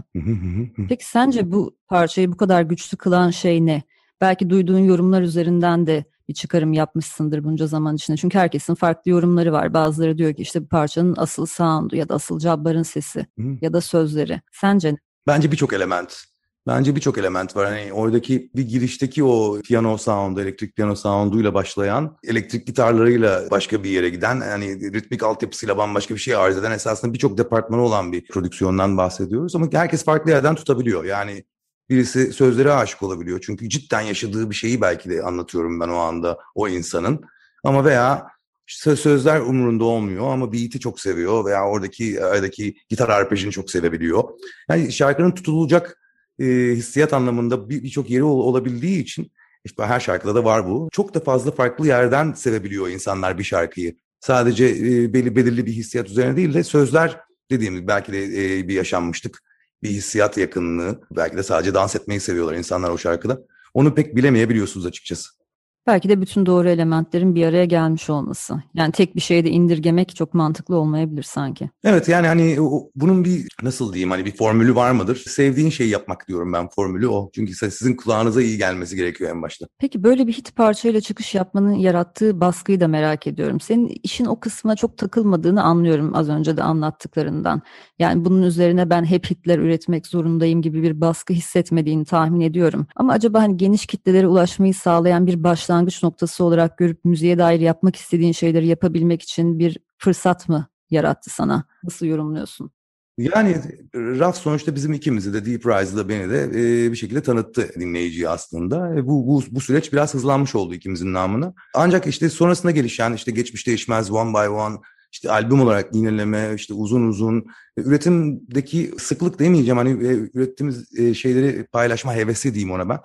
[0.89, 3.83] Peki sence bu parçayı bu kadar güçlü kılan şey ne?
[4.21, 8.17] Belki duyduğun yorumlar üzerinden de bir çıkarım yapmışsındır bunca zaman içinde.
[8.17, 9.75] Çünkü herkesin farklı yorumları var.
[9.75, 13.27] Bazıları diyor ki işte bu parçanın asıl sound'u ya da asıl Cabbar'ın sesi
[13.61, 14.41] ya da sözleri.
[14.53, 14.97] Sence ne?
[15.27, 16.25] Bence birçok element.
[16.66, 17.66] Bence birçok element var.
[17.66, 23.90] Hani oradaki bir girişteki o piyano sound'u, elektrik piyano sound'uyla başlayan, elektrik gitarlarıyla başka bir
[23.90, 28.27] yere giden, hani ritmik altyapısıyla bambaşka bir şey arz eden esasında birçok departmanı olan bir
[28.27, 29.57] prodüksiyondan bahsediyoruz.
[29.57, 31.05] Ama herkes farklı yerden tutabiliyor.
[31.05, 31.44] Yani
[31.90, 33.40] birisi sözlere aşık olabiliyor.
[33.46, 37.20] Çünkü cidden yaşadığı bir şeyi belki de anlatıyorum ben o anda o insanın.
[37.64, 38.27] Ama veya
[38.66, 44.25] sözler umurunda olmuyor ama beat'i çok seviyor veya oradaki aradaki gitar arpejini çok sevebiliyor.
[44.68, 46.02] Yani şarkının tutulacak
[46.38, 46.45] e,
[46.77, 49.33] hissiyat anlamında birçok bir yeri ol, olabildiği için
[49.64, 50.88] işte her şarkıda da var bu.
[50.92, 53.97] Çok da fazla farklı yerden sevebiliyor insanlar bir şarkıyı.
[54.21, 58.68] Sadece e, belli belirli bir hissiyat üzerine değil de sözler dediğim gibi belki de e,
[58.68, 59.42] bir yaşanmıştık.
[59.83, 61.01] Bir hissiyat yakınlığı.
[61.16, 63.38] Belki de sadece dans etmeyi seviyorlar insanlar o şarkıda.
[63.75, 65.41] Onu pek bilemeyebiliyorsunuz açıkçası.
[65.87, 68.62] Belki de bütün doğru elementlerin bir araya gelmiş olması.
[68.75, 71.71] Yani tek bir şeyde indirgemek çok mantıklı olmayabilir sanki.
[71.85, 72.57] Evet yani hani
[72.95, 75.16] bunun bir nasıl diyeyim hani bir formülü var mıdır?
[75.16, 77.31] Sevdiğin şeyi yapmak diyorum ben formülü o.
[77.35, 79.66] Çünkü sizin kulağınıza iyi gelmesi gerekiyor en başta.
[79.79, 83.61] Peki böyle bir hit parçayla çıkış yapmanın yarattığı baskıyı da merak ediyorum.
[83.61, 87.62] Senin işin o kısmına çok takılmadığını anlıyorum az önce de anlattıklarından.
[87.99, 92.87] Yani bunun üzerine ben hep hitler üretmek zorundayım gibi bir baskı hissetmediğini tahmin ediyorum.
[92.97, 97.61] Ama acaba hani geniş kitlelere ulaşmayı sağlayan bir başlangıç başlangıç noktası olarak görüp müziğe dair
[97.61, 101.65] yapmak istediğin şeyleri yapabilmek için bir fırsat mı yarattı sana?
[101.85, 102.71] Nasıl yorumluyorsun?
[103.19, 103.57] Yani
[103.95, 108.95] Raf sonuçta bizim ikimizi de Deep Rise'da beni de e, bir şekilde tanıttı dinleyiciyi aslında.
[108.95, 111.55] E, bu, bu, bu süreç biraz hızlanmış oldu ikimizin namına.
[111.75, 114.77] Ancak işte sonrasında gelişen işte geçmiş değişmez one by one
[115.13, 119.91] işte albüm olarak yineleme, işte uzun uzun üretimdeki sıklık demeyeceğim hani
[120.35, 122.99] ürettiğimiz şeyleri paylaşma hevesi diyeyim ona ben.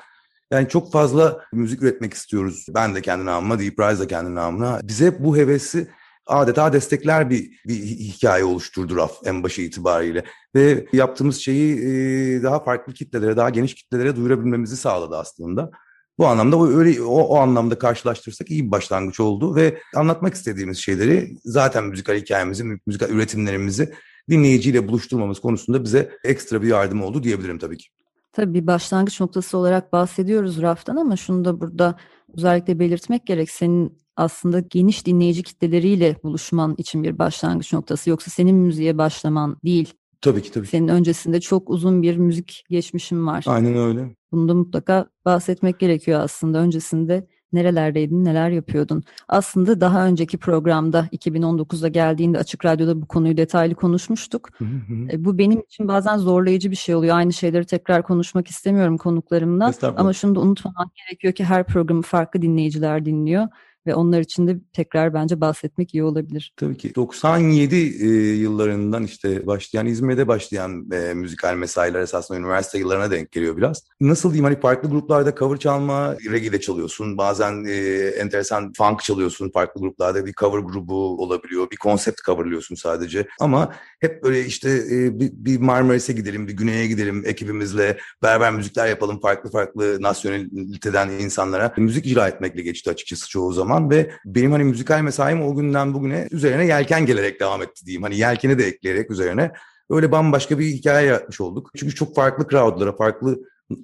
[0.52, 2.66] Yani çok fazla müzik üretmek istiyoruz.
[2.70, 4.80] Ben de kendi namıma, Deep Rise de kendi namına.
[4.84, 5.88] Bize bu hevesi
[6.26, 10.24] adeta destekler bir, bir hikaye oluşturdu Raf en başı itibariyle.
[10.56, 15.72] Ve yaptığımız şeyi daha farklı kitlelere, daha geniş kitlelere duyurabilmemizi sağladı aslında.
[16.18, 20.78] Bu anlamda o öyle o, o anlamda karşılaştırırsak iyi bir başlangıç oldu ve anlatmak istediğimiz
[20.78, 23.94] şeyleri zaten müzikal hikayemizi, müzikal üretimlerimizi
[24.30, 27.88] dinleyiciyle buluşturmamız konusunda bize ekstra bir yardım oldu diyebilirim tabii ki.
[28.38, 31.96] Tabii bir başlangıç noktası olarak bahsediyoruz raftan ama şunu da burada
[32.38, 33.50] özellikle belirtmek gerek.
[33.50, 38.10] Senin aslında geniş dinleyici kitleleriyle buluşman için bir başlangıç noktası.
[38.10, 39.94] Yoksa senin müziğe başlaman değil.
[40.22, 40.68] Tabii ki tabii.
[40.68, 43.44] Senin öncesinde çok uzun bir müzik geçmişin var.
[43.48, 44.16] Aynen öyle.
[44.32, 46.58] Bunu da mutlaka bahsetmek gerekiyor aslında.
[46.58, 49.04] Öncesinde nerelerdeydin, neler yapıyordun?
[49.28, 54.50] Aslında daha önceki programda 2019'da geldiğinde Açık Radyo'da bu konuyu detaylı konuşmuştuk.
[55.12, 57.18] E, bu benim için bazen zorlayıcı bir şey oluyor.
[57.18, 59.66] Aynı şeyleri tekrar konuşmak istemiyorum konuklarımla.
[60.02, 63.48] Ama şunu da unutmamak gerekiyor ki her programı farklı dinleyiciler dinliyor.
[63.88, 66.54] Ve onlar için de tekrar bence bahsetmek iyi olabilir.
[66.58, 73.12] Tabii ki 97 e, yıllarından işte başlayan İzmir'de başlayan e, müzikal mesailer esasında üniversite yıllarına
[73.12, 73.84] denk geliyor biraz.
[74.02, 77.18] Nasıl diyeyim hani farklı gruplarda cover çalma, reggae çalıyorsun.
[77.18, 77.74] Bazen e,
[78.08, 79.50] enteresan funk çalıyorsun.
[79.50, 81.72] Farklı gruplarda bir cover grubu olabiliyor.
[81.72, 83.28] Bir konsept coverlıyorsun sadece.
[83.40, 88.88] Ama hep böyle işte e, bir, bir Marmaris'e gidelim, bir güneye gidelim ekibimizle beraber müzikler
[88.88, 91.74] yapalım farklı farklı nasyonaliteden insanlara.
[91.78, 96.28] Müzik icra etmekle geçti açıkçası çoğu zaman ve benim hani müzikal mesaim o günden bugüne
[96.32, 98.04] üzerine yelken gelerek devam etti diyeyim.
[98.04, 99.52] Hani yelkeni de ekleyerek üzerine
[99.90, 101.72] öyle bambaşka bir hikaye yaratmış olduk.
[101.78, 103.40] Çünkü çok farklı crowdlara, farklı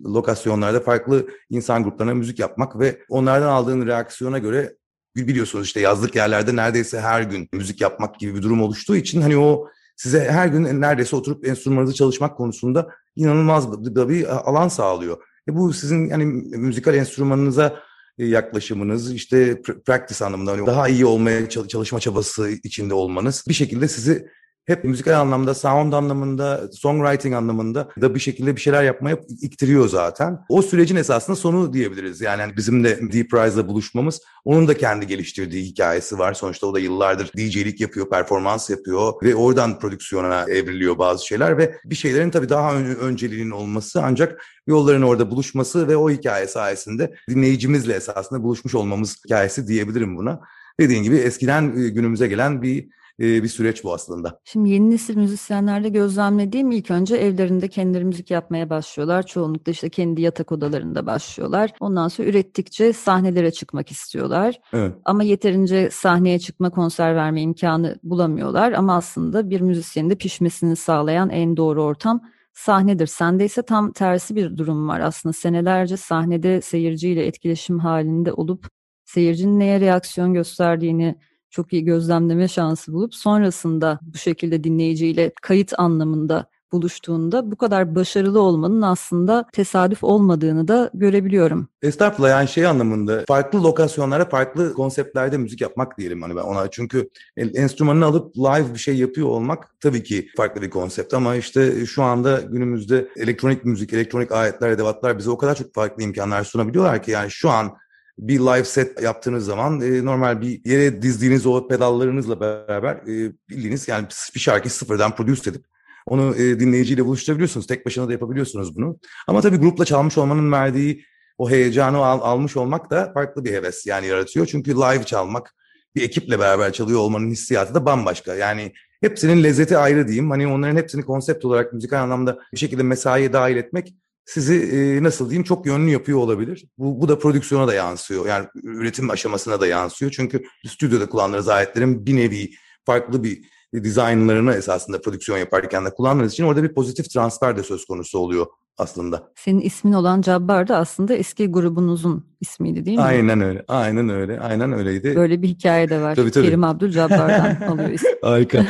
[0.05, 4.73] lokasyonlarda farklı insan gruplarına müzik yapmak ve onlardan aldığın reaksiyona göre
[5.15, 9.37] biliyorsunuz işte yazlık yerlerde neredeyse her gün müzik yapmak gibi bir durum oluştuğu için hani
[9.37, 15.17] o size her gün neredeyse oturup enstrümanınızı çalışmak konusunda inanılmaz bir, bir alan sağlıyor.
[15.49, 16.25] E bu sizin yani
[16.57, 17.79] müzikal enstrümanınıza
[18.17, 24.27] yaklaşımınız, işte practice anlamında hani daha iyi olmaya çalışma çabası içinde olmanız bir şekilde sizi
[24.65, 30.39] hep müzikal anlamda, sound anlamında, songwriting anlamında da bir şekilde bir şeyler yapmaya iktiriyor zaten.
[30.49, 32.21] O sürecin esasında sonu diyebiliriz.
[32.21, 36.33] Yani bizim de Deep Rise'la buluşmamız onun da kendi geliştirdiği hikayesi var.
[36.33, 41.75] Sonuçta o da yıllardır DJ'lik yapıyor, performans yapıyor ve oradan prodüksiyona evriliyor bazı şeyler ve
[41.85, 47.15] bir şeylerin tabii daha ön önceliğinin olması ancak yolların orada buluşması ve o hikaye sayesinde
[47.29, 50.41] dinleyicimizle esasında buluşmuş olmamız hikayesi diyebilirim buna.
[50.79, 54.39] Dediğin gibi eskiden günümüze gelen bir bir süreç bu aslında.
[54.43, 59.23] Şimdi yeni nesil müzisyenlerde gözlemlediğim ilk önce evlerinde kendileri müzik yapmaya başlıyorlar.
[59.23, 61.71] Çoğunlukla işte kendi yatak odalarında başlıyorlar.
[61.79, 64.59] Ondan sonra ürettikçe sahnelere çıkmak istiyorlar.
[64.73, 64.95] Evet.
[65.05, 68.71] Ama yeterince sahneye çıkma, konser verme imkanı bulamıyorlar.
[68.71, 72.21] Ama aslında bir müzisyenin de pişmesini sağlayan en doğru ortam
[72.53, 73.07] sahnedir.
[73.07, 74.99] Sende ise tam tersi bir durum var.
[74.99, 78.67] Aslında senelerce sahnede seyirciyle etkileşim halinde olup
[79.05, 81.15] seyircinin neye reaksiyon gösterdiğini
[81.53, 88.41] çok iyi gözlemleme şansı bulup sonrasında bu şekilde dinleyiciyle kayıt anlamında buluştuğunda bu kadar başarılı
[88.41, 91.67] olmanın aslında tesadüf olmadığını da görebiliyorum.
[91.81, 96.71] Estağfurullah yani şey anlamında farklı lokasyonlara farklı konseptlerde müzik yapmak diyelim hani ben ona.
[96.71, 101.85] Çünkü enstrümanını alıp live bir şey yapıyor olmak tabii ki farklı bir konsept ama işte
[101.85, 107.03] şu anda günümüzde elektronik müzik, elektronik aletler, edevatlar bize o kadar çok farklı imkanlar sunabiliyorlar
[107.03, 107.77] ki yani şu an
[108.17, 113.87] bir live set yaptığınız zaman e, normal bir yere dizdiğiniz o pedallarınızla beraber e, bildiğiniz
[113.87, 115.65] yani bir şarkıyı sıfırdan produce edip
[116.05, 117.67] onu e, dinleyiciyle buluşturabiliyorsunuz.
[117.67, 118.99] Tek başına da yapabiliyorsunuz bunu.
[119.27, 121.03] Ama tabii grupla çalmış olmanın verdiği
[121.37, 124.45] o heyecanı al, almış olmak da farklı bir heves yani yaratıyor.
[124.45, 125.55] Çünkü live çalmak,
[125.95, 128.35] bir ekiple beraber çalıyor olmanın hissiyatı da bambaşka.
[128.35, 130.29] Yani hepsinin lezzeti ayrı diyeyim.
[130.29, 135.43] Hani onların hepsini konsept olarak müzikal anlamda bir şekilde mesaiye dahil etmek sizi nasıl diyeyim
[135.43, 136.65] çok yönlü yapıyor olabilir.
[136.77, 138.27] Bu, bu da prodüksiyona da yansıyor.
[138.27, 140.11] Yani üretim aşamasına da yansıyor.
[140.11, 142.51] Çünkü stüdyoda kullandığınız aletlerin bir nevi
[142.85, 143.41] farklı bir
[143.73, 148.47] dizaynlarını esasında prodüksiyon yaparken de kullandığınız için orada bir pozitif transfer de söz konusu oluyor
[148.77, 149.23] aslında.
[149.35, 153.03] Senin ismin olan Cabbar da aslında eski grubunuzun ismiydi değil mi?
[153.03, 153.65] Aynen öyle.
[153.67, 154.39] Aynen öyle.
[154.39, 155.15] Aynen öyleydi.
[155.15, 156.15] Böyle bir hikaye de var.
[156.15, 156.45] Tabii, tabii.
[156.45, 158.09] Kerim Abdül Cabbar'dan alıyor ismi.
[158.21, 158.65] Harika.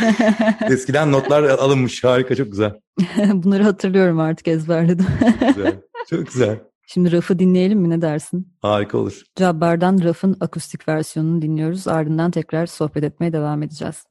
[0.70, 2.04] Eskiden notlar alınmış.
[2.04, 2.36] Harika.
[2.36, 2.74] Çok güzel.
[3.34, 5.06] Bunları hatırlıyorum artık ezberledim.
[5.56, 5.74] güzel.
[6.10, 6.60] Çok güzel.
[6.88, 8.54] Şimdi Raf'ı dinleyelim mi ne dersin?
[8.62, 9.22] Harika olur.
[9.36, 11.88] Cabbar'dan Raf'ın akustik versiyonunu dinliyoruz.
[11.88, 14.04] Ardından tekrar sohbet etmeye devam edeceğiz.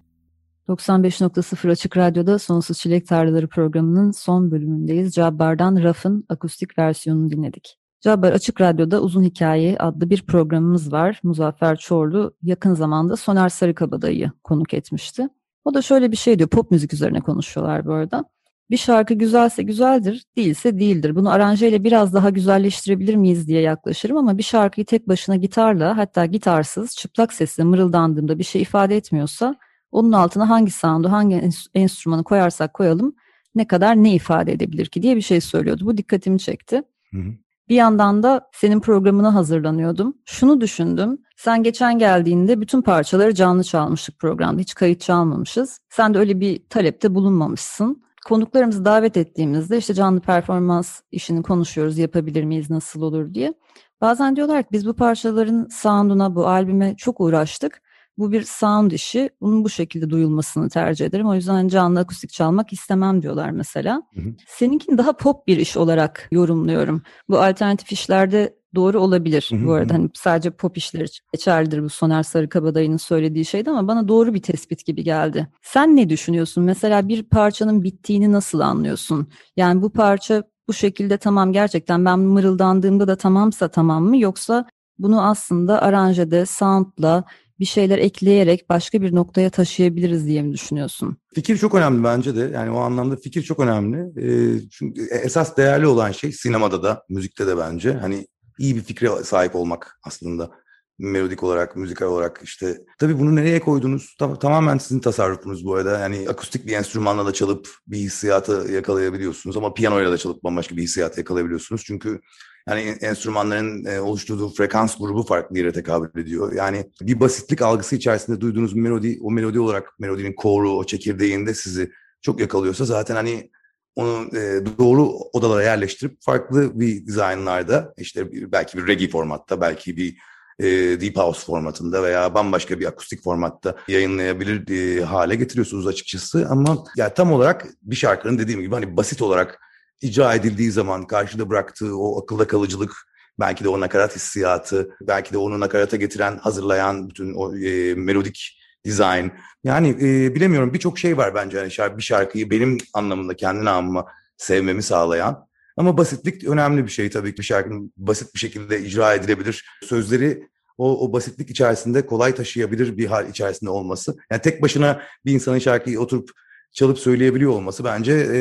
[0.72, 5.14] 95.0 Açık Radyo'da Sonsuz Çilek Tarlaları programının son bölümündeyiz.
[5.14, 7.78] Cabbar'dan Raf'ın akustik versiyonunu dinledik.
[8.00, 11.20] Cabbar Açık Radyo'da Uzun Hikaye adlı bir programımız var.
[11.22, 15.28] Muzaffer Çorlu yakın zamanda Soner Sarıkabadayı konuk etmişti.
[15.64, 18.24] O da şöyle bir şey diyor, pop müzik üzerine konuşuyorlar bu arada.
[18.70, 21.16] Bir şarkı güzelse güzeldir, değilse değildir.
[21.16, 26.26] Bunu aranjeyle biraz daha güzelleştirebilir miyiz diye yaklaşırım ama bir şarkıyı tek başına gitarla hatta
[26.26, 29.56] gitarsız çıplak sesle mırıldandığımda bir şey ifade etmiyorsa
[29.92, 33.14] onun altına hangi sound'u, hangi enstrümanı koyarsak koyalım
[33.54, 35.86] ne kadar ne ifade edebilir ki diye bir şey söylüyordu.
[35.86, 36.82] Bu dikkatimi çekti.
[37.10, 37.32] Hı hı.
[37.68, 40.14] Bir yandan da senin programına hazırlanıyordum.
[40.24, 41.18] Şunu düşündüm.
[41.36, 44.60] Sen geçen geldiğinde bütün parçaları canlı çalmıştık programda.
[44.60, 45.78] Hiç kayıt çalmamışız.
[45.88, 48.02] Sen de öyle bir talepte bulunmamışsın.
[48.28, 51.98] Konuklarımızı davet ettiğimizde işte canlı performans işini konuşuyoruz.
[51.98, 53.54] Yapabilir miyiz, nasıl olur diye.
[54.00, 57.82] Bazen diyorlar ki biz bu parçaların sound'una, bu albüme çok uğraştık.
[58.18, 59.30] Bu bir sound işi.
[59.40, 61.28] Bunun bu şekilde duyulmasını tercih ederim.
[61.28, 64.02] O yüzden canlı akustik çalmak istemem diyorlar mesela.
[64.14, 64.34] Hı hı.
[64.48, 67.02] Seninkini daha pop bir iş olarak yorumluyorum.
[67.28, 69.66] Bu alternatif işlerde doğru olabilir hı hı.
[69.66, 69.94] bu arada.
[69.94, 74.86] Hani sadece pop işleri geçerlidir bu Soner Sarıkabadayı'nın söylediği şeydi ama bana doğru bir tespit
[74.86, 75.48] gibi geldi.
[75.62, 76.64] Sen ne düşünüyorsun?
[76.64, 79.28] Mesela bir parçanın bittiğini nasıl anlıyorsun?
[79.56, 84.66] Yani bu parça bu şekilde tamam gerçekten ben mırıldandığımda da tamamsa tamam mı yoksa
[84.98, 87.24] bunu aslında aranjede, soundla
[87.62, 91.16] bir şeyler ekleyerek başka bir noktaya taşıyabiliriz diye mi düşünüyorsun?
[91.34, 92.50] Fikir çok önemli bence de.
[92.54, 93.98] Yani o anlamda fikir çok önemli.
[93.98, 97.92] E, çünkü esas değerli olan şey sinemada da, müzikte de bence.
[97.92, 98.26] Hani
[98.58, 100.50] iyi bir fikre sahip olmak aslında
[100.98, 102.78] melodik olarak, müzikal olarak işte.
[102.98, 104.16] Tabii bunu nereye koydunuz?
[104.18, 105.98] Tam, tamamen sizin tasarrufunuz bu arada.
[105.98, 110.82] Yani akustik bir enstrümanla da çalıp bir hissiyatı yakalayabiliyorsunuz ama piyanoyla da çalıp bambaşka bir
[110.82, 111.82] hissiyatı yakalayabiliyorsunuz.
[111.84, 112.20] Çünkü
[112.68, 116.52] yani enstrümanların e, oluşturduğu frekans grubu farklı yere tekabül ediyor.
[116.52, 121.90] Yani bir basitlik algısı içerisinde duyduğunuz melodi, o melodi olarak melodinin koru, o çekirdeğinde sizi
[122.20, 123.50] çok yakalıyorsa zaten hani
[123.96, 130.16] onu e, doğru odalara yerleştirip farklı bir dizaynlarda işte belki bir reggae formatta, belki bir
[130.58, 130.66] e,
[131.00, 136.46] Deep House formatında veya bambaşka bir akustik formatta yayınlayabilir hale getiriyorsunuz açıkçası.
[136.50, 139.60] Ama ya tam olarak bir şarkının dediğim gibi hani basit olarak
[140.02, 142.92] icra edildiği zaman karşıda bıraktığı o akılda kalıcılık,
[143.40, 148.58] belki de o nakarat hissiyatı, belki de onu nakarata getiren, hazırlayan bütün o e, melodik
[148.86, 149.28] design.
[149.64, 154.06] Yani e, bilemiyorum birçok şey var bence hani şarkı, bir şarkıyı benim anlamında kendi namıma
[154.36, 155.46] sevmemi sağlayan.
[155.76, 159.66] Ama basitlik önemli bir şey tabii ki bir şarkının basit bir şekilde icra edilebilir.
[159.82, 164.16] Sözleri o, o basitlik içerisinde kolay taşıyabilir bir hal içerisinde olması.
[164.30, 166.30] Yani tek başına bir insanın şarkıyı oturup
[166.72, 168.40] çalıp söyleyebiliyor olması bence e,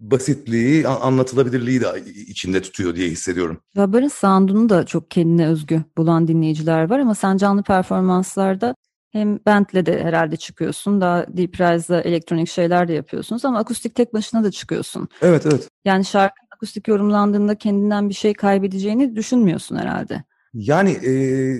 [0.00, 1.86] basitliği, anlatılabilirliği de
[2.26, 3.60] içinde tutuyor diye hissediyorum.
[3.76, 8.74] Jabbar'ın sound'unu da çok kendine özgü bulan dinleyiciler var ama sen canlı performanslarda
[9.12, 11.00] hem bandle de herhalde çıkıyorsun.
[11.00, 15.08] Daha Deep Rise'da elektronik şeyler de yapıyorsunuz ama akustik tek başına da çıkıyorsun.
[15.22, 15.68] Evet, evet.
[15.84, 20.24] Yani şarkı akustik yorumlandığında kendinden bir şey kaybedeceğini düşünmüyorsun herhalde.
[20.54, 21.12] Yani e,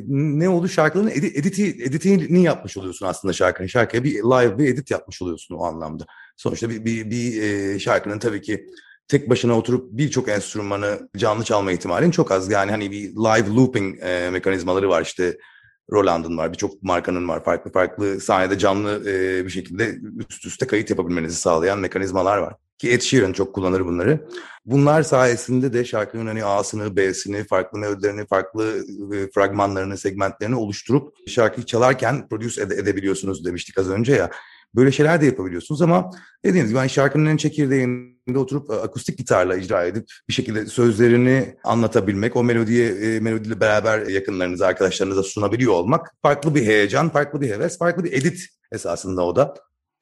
[0.09, 3.69] ne oldu şarkıların edi, editi, editini yapmış oluyorsun aslında şarkının.
[3.69, 6.07] Şarkıya bir live bir edit yapmış oluyorsun o anlamda.
[6.37, 8.67] Sonuçta bir, bir, bir e, şarkının tabii ki
[9.09, 12.51] tek başına oturup birçok enstrümanı canlı çalma ihtimalin çok az.
[12.51, 15.39] Yani hani bir live looping e, mekanizmaları var işte
[15.93, 17.45] Roland'ın var, birçok markanın var.
[17.45, 19.99] Farklı farklı sahnede canlı e, bir şekilde
[20.31, 22.55] üst üste kayıt yapabilmenizi sağlayan mekanizmalar var.
[22.83, 24.29] Ki Ed Sheeran çok kullanır bunları.
[24.67, 31.67] Bunlar sayesinde de şarkının hani A'sını, B'sini, farklı melodilerini, farklı e, fragmanlarını, segmentlerini oluşturup şarkıyı
[31.67, 34.31] çalarken produce ede- edebiliyorsunuz demiştik az önce ya.
[34.75, 36.11] Böyle şeyler de yapabiliyorsunuz ama
[36.45, 41.57] dediğiniz gibi hani şarkının en çekirdeğinde oturup e, akustik gitarla icra edip bir şekilde sözlerini
[41.65, 47.51] anlatabilmek, o melodiye e, melodiyle beraber yakınlarınıza, arkadaşlarınıza sunabiliyor olmak farklı bir heyecan, farklı bir
[47.51, 48.41] heves, farklı bir edit
[48.73, 49.55] esasında o da.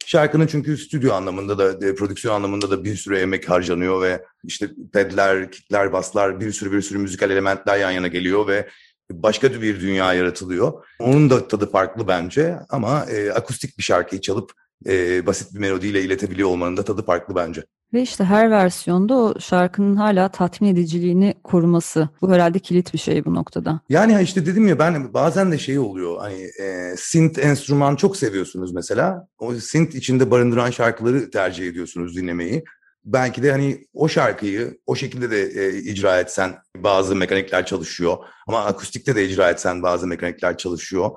[0.07, 4.71] Şarkının çünkü stüdyo anlamında da, e, prodüksiyon anlamında da bir sürü emek harcanıyor ve işte
[4.93, 8.69] pedler, kickler, baslar, bir sürü bir sürü müzikal elementler yan yana geliyor ve
[9.11, 10.87] başka bir dünya yaratılıyor.
[10.99, 14.53] Onun da tadı farklı bence ama e, akustik bir şarkıyı çalıp
[14.87, 17.65] e, basit bir melodiyle iletebiliyor olmanın da tadı farklı bence.
[17.95, 22.09] Ve işte her versiyonda o şarkının hala tatmin ediciliğini koruması.
[22.23, 23.81] Bu herhalde kilit bir şey bu noktada.
[23.89, 28.73] Yani işte dedim ya ben bazen de şey oluyor hani e, synth enstrüman çok seviyorsunuz
[28.73, 29.27] mesela.
[29.39, 32.65] O synth içinde barındıran şarkıları tercih ediyorsunuz dinlemeyi.
[33.05, 38.17] Belki de hani o şarkıyı o şekilde de e, icra etsen bazı mekanikler çalışıyor.
[38.47, 41.11] Ama akustikte de icra etsen bazı mekanikler çalışıyor.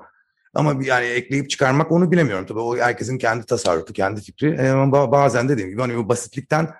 [0.54, 2.46] Ama yani ekleyip çıkarmak onu bilemiyorum.
[2.46, 4.50] Tabii o herkesin kendi tasarrufu, kendi fikri.
[4.50, 6.74] E, ama bazen dediğim gibi hani o basitlikten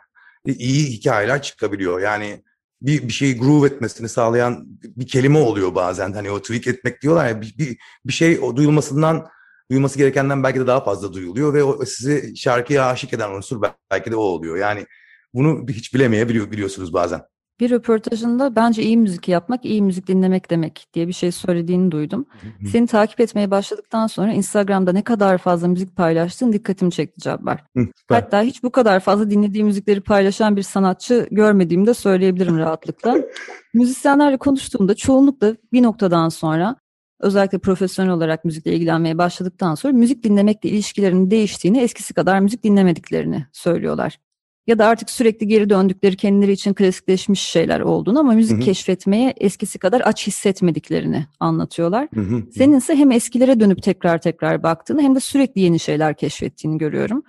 [0.46, 2.00] iyi hikayeler çıkabiliyor.
[2.00, 2.44] Yani
[2.82, 6.12] bir, bir şeyi groove etmesini sağlayan bir kelime oluyor bazen.
[6.12, 9.26] Hani o tweak etmek diyorlar ya bir, bir, bir şey o duyulmasından
[9.70, 14.10] duyulması gerekenden belki de daha fazla duyuluyor ve o sizi şarkıya aşık eden unsur belki
[14.10, 14.56] de o oluyor.
[14.56, 14.86] Yani
[15.34, 17.22] bunu hiç bilemeyebiliyor biliyorsunuz bazen.
[17.60, 22.26] Bir röportajında bence iyi müzik yapmak, iyi müzik dinlemek demek diye bir şey söylediğini duydum.
[22.72, 27.64] Seni takip etmeye başladıktan sonra Instagram'da ne kadar fazla müzik paylaştığın dikkatimi çekti Cabbar.
[28.08, 33.16] Hatta hiç bu kadar fazla dinlediği müzikleri paylaşan bir sanatçı görmediğimi de söyleyebilirim rahatlıkla.
[33.74, 36.76] Müzisyenlerle konuştuğumda çoğunlukla bir noktadan sonra
[37.20, 43.46] özellikle profesyonel olarak müzikle ilgilenmeye başladıktan sonra müzik dinlemekle ilişkilerinin değiştiğini, eskisi kadar müzik dinlemediklerini
[43.52, 44.18] söylüyorlar
[44.66, 48.64] ya da artık sürekli geri döndükleri kendileri için klasikleşmiş şeyler olduğunu ama müzik hı hı.
[48.64, 52.08] keşfetmeye eskisi kadar aç hissetmediklerini anlatıyorlar.
[52.14, 52.42] Hı hı.
[52.52, 57.22] Senin ise hem eskilere dönüp tekrar tekrar baktığını hem de sürekli yeni şeyler keşfettiğini görüyorum.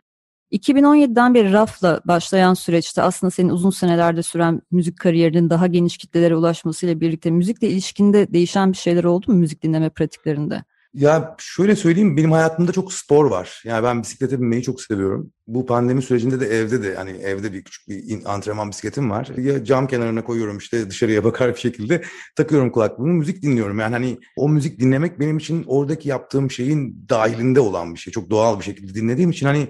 [0.51, 6.35] 2017'den beri rafla başlayan süreçte aslında senin uzun senelerde süren müzik kariyerinin daha geniş kitlelere
[6.35, 10.63] ulaşmasıyla birlikte müzikle ilişkinde değişen bir şeyler oldu mu müzik dinleme pratiklerinde?
[10.95, 13.61] Ya şöyle söyleyeyim benim hayatımda çok spor var.
[13.65, 15.31] Yani ben bisiklete binmeyi çok seviyorum.
[15.47, 19.27] Bu pandemi sürecinde de evde de hani evde bir küçük bir antrenman bisikletim var.
[19.37, 22.01] Ya cam kenarına koyuyorum işte dışarıya bakar bir şekilde
[22.35, 23.79] takıyorum kulaklığımı müzik dinliyorum.
[23.79, 28.13] Yani hani o müzik dinlemek benim için oradaki yaptığım şeyin dahilinde olan bir şey.
[28.13, 29.67] Çok doğal bir şekilde dinlediğim için hani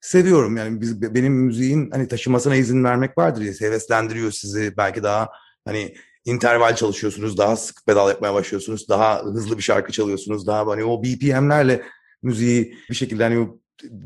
[0.00, 0.56] seviyorum.
[0.56, 5.28] Yani biz benim müziğin hani taşımasına izin vermek vardır ya heveslendiriyor sizi belki daha
[5.64, 5.94] hani
[6.24, 11.02] interval çalışıyorsunuz, daha sık pedal yapmaya başlıyorsunuz, daha hızlı bir şarkı çalıyorsunuz, daha hani o
[11.02, 11.82] BPM'lerle
[12.22, 13.48] müziği bir şekilde hani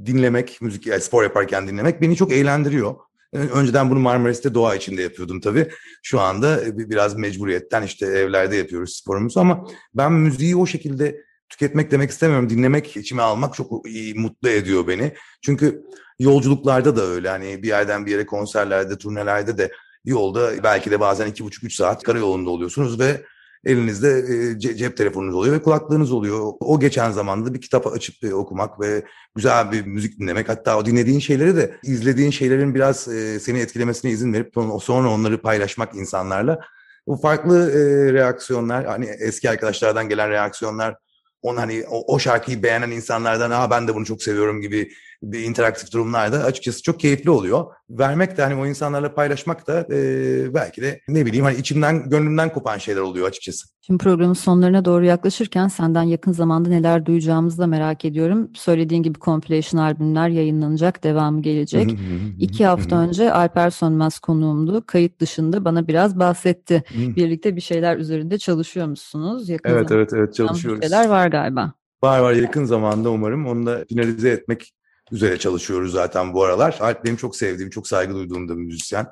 [0.07, 2.95] dinlemek, müzik yani spor yaparken dinlemek beni çok eğlendiriyor.
[3.33, 5.69] Önceden bunu Marmaris'te doğa içinde yapıyordum tabii.
[6.03, 11.91] Şu anda e, biraz mecburiyetten işte evlerde yapıyoruz sporumuzu ama ben müziği o şekilde tüketmek
[11.91, 12.51] demek istemiyorum.
[12.51, 15.15] Dinlemek, içime almak çok iyi, mutlu ediyor beni.
[15.43, 15.83] Çünkü
[16.19, 17.29] yolculuklarda da öyle.
[17.29, 19.71] Hani bir yerden bir yere konserlerde, turnelerde de
[20.05, 23.23] yolda belki de bazen iki buçuk üç saat karayolunda oluyorsunuz ve
[23.65, 26.53] elinizde e, cep telefonunuz oluyor ve kulaklığınız oluyor.
[26.61, 30.49] O geçen zamanda bir kitap açıp e, okumak ve güzel bir müzik dinlemek.
[30.49, 35.43] Hatta o dinlediğin şeyleri de izlediğin şeylerin biraz e, seni etkilemesine izin verip sonra onları
[35.43, 36.59] paylaşmak insanlarla.
[37.07, 37.73] Bu farklı
[38.13, 40.97] reaksiyonlar, hani eski arkadaşlardan gelen reaksiyonlar
[41.43, 44.93] on hani o, o şarkıyı beğenen insanlardan Aa, ben de bunu çok seviyorum gibi
[45.23, 47.67] bir interaktif durumlarda açıkçası çok keyifli oluyor.
[47.91, 52.53] Vermek de hani o insanlarla paylaşmak da e, belki de ne bileyim hani içimden gönlümden
[52.53, 53.69] kopan şeyler oluyor açıkçası.
[53.87, 58.51] Şimdi programın sonlarına doğru yaklaşırken senden yakın zamanda neler duyacağımızı da merak ediyorum.
[58.55, 61.97] Söylediğin gibi compilation albümler yayınlanacak, devamı gelecek.
[62.39, 64.87] İki hafta önce Alper Sönmez konuğumdu.
[64.87, 66.83] Kayıt dışında bana biraz bahsetti.
[66.95, 69.49] Birlikte bir şeyler üzerinde çalışıyormuşsunuz.
[69.49, 70.83] Yakın evet, evet, evet çalışıyoruz.
[70.83, 71.73] Şeyler var galiba.
[72.03, 74.73] Var var yakın zamanda umarım onu da finalize etmek
[75.13, 76.79] üzere çalışıyoruz zaten bu aralar.
[76.81, 79.07] Alp benim çok sevdiğim, çok saygı duyduğum da bir müzisyen.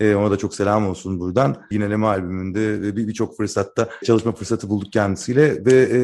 [0.00, 1.66] E, ona da çok selam olsun buradan.
[1.70, 5.98] Yineleme albümünde birçok bir fırsatta çalışma fırsatı bulduk kendisiyle ve e,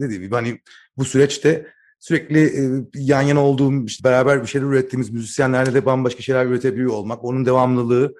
[0.00, 0.60] ne diyeyim hani
[0.96, 1.66] bu süreçte
[1.98, 6.92] sürekli e, yan yana olduğum, işte beraber bir şeyler ürettiğimiz müzisyenlerle de bambaşka şeyler üretebiliyor
[6.92, 8.14] olmak, onun devamlılığı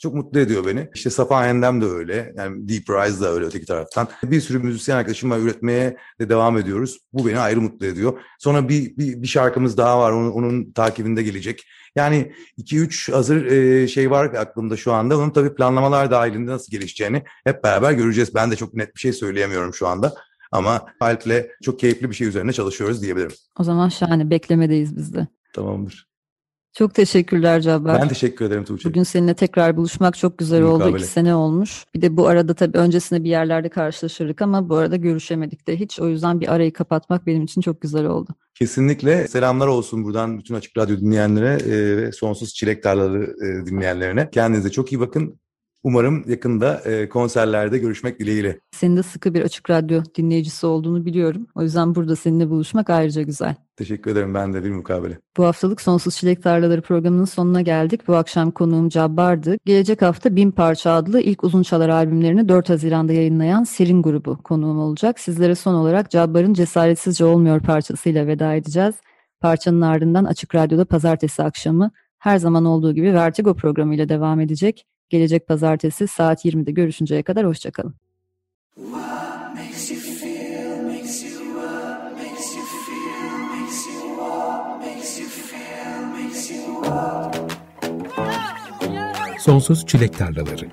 [0.00, 0.88] çok mutlu ediyor beni.
[0.94, 2.32] İşte Safa Endem de öyle.
[2.36, 4.08] Yani Deep Rise da öyle öteki taraftan.
[4.22, 6.98] Bir sürü müzisyen arkadaşımla üretmeye de devam ediyoruz.
[7.12, 8.20] Bu beni ayrı mutlu ediyor.
[8.38, 10.12] Sonra bir, bir, bir şarkımız daha var.
[10.12, 11.62] Onun, onun takibinde gelecek.
[11.96, 15.18] Yani 2-3 hazır e, şey var aklımda şu anda.
[15.18, 18.34] Onun tabii planlamalar dahilinde nasıl gelişeceğini hep beraber göreceğiz.
[18.34, 20.14] Ben de çok net bir şey söyleyemiyorum şu anda.
[20.52, 23.32] Ama Alp'le çok keyifli bir şey üzerine çalışıyoruz diyebilirim.
[23.58, 25.26] O zaman şahane beklemedeyiz biz de.
[25.52, 26.09] Tamamdır.
[26.72, 28.02] Çok teşekkürler Cabbar.
[28.02, 28.88] Ben teşekkür ederim Tuğçe.
[28.88, 30.88] Bugün seninle tekrar buluşmak çok güzel Mukabele.
[30.88, 30.96] oldu.
[30.98, 31.84] İki sene olmuş.
[31.94, 36.00] Bir de bu arada tabii öncesinde bir yerlerde karşılaşırdık ama bu arada görüşemedik de hiç.
[36.00, 38.30] O yüzden bir arayı kapatmak benim için çok güzel oldu.
[38.54, 44.30] Kesinlikle selamlar olsun buradan bütün Açık Radyo dinleyenlere e, ve Sonsuz Çilek Tarlaları e, dinleyenlerine.
[44.30, 45.40] Kendinize çok iyi bakın.
[45.82, 48.60] Umarım yakında e, konserlerde görüşmek dileğiyle.
[48.70, 51.46] Senin de sıkı bir Açık Radyo dinleyicisi olduğunu biliyorum.
[51.54, 53.54] O yüzden burada seninle buluşmak ayrıca güzel.
[53.76, 55.18] Teşekkür ederim ben de bir mukabele.
[55.36, 58.08] Bu haftalık Sonsuz Çilek Tarlaları programının sonuna geldik.
[58.08, 59.56] Bu akşam konuğum Cabbar'dı.
[59.64, 64.78] Gelecek hafta Bin Parça adlı ilk uzun çalar albümlerini 4 Haziran'da yayınlayan Serin grubu konuğum
[64.78, 65.20] olacak.
[65.20, 68.94] Sizlere son olarak Cabbar'ın Cesaretsizce Olmuyor parçasıyla veda edeceğiz.
[69.40, 74.86] Parçanın ardından Açık Radyo'da pazartesi akşamı her zaman olduğu gibi Vertigo programıyla devam edecek.
[75.10, 77.94] Gelecek pazartesi saat 20'de görüşünceye kadar hoşçakalın.
[89.38, 90.68] Sonsuz Çilek Tarlaları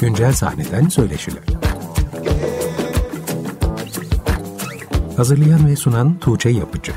[0.00, 1.42] Güncel sahneden söyleşiler
[5.16, 6.92] Hazırlayan ve sunan Tuğçe Yapıcı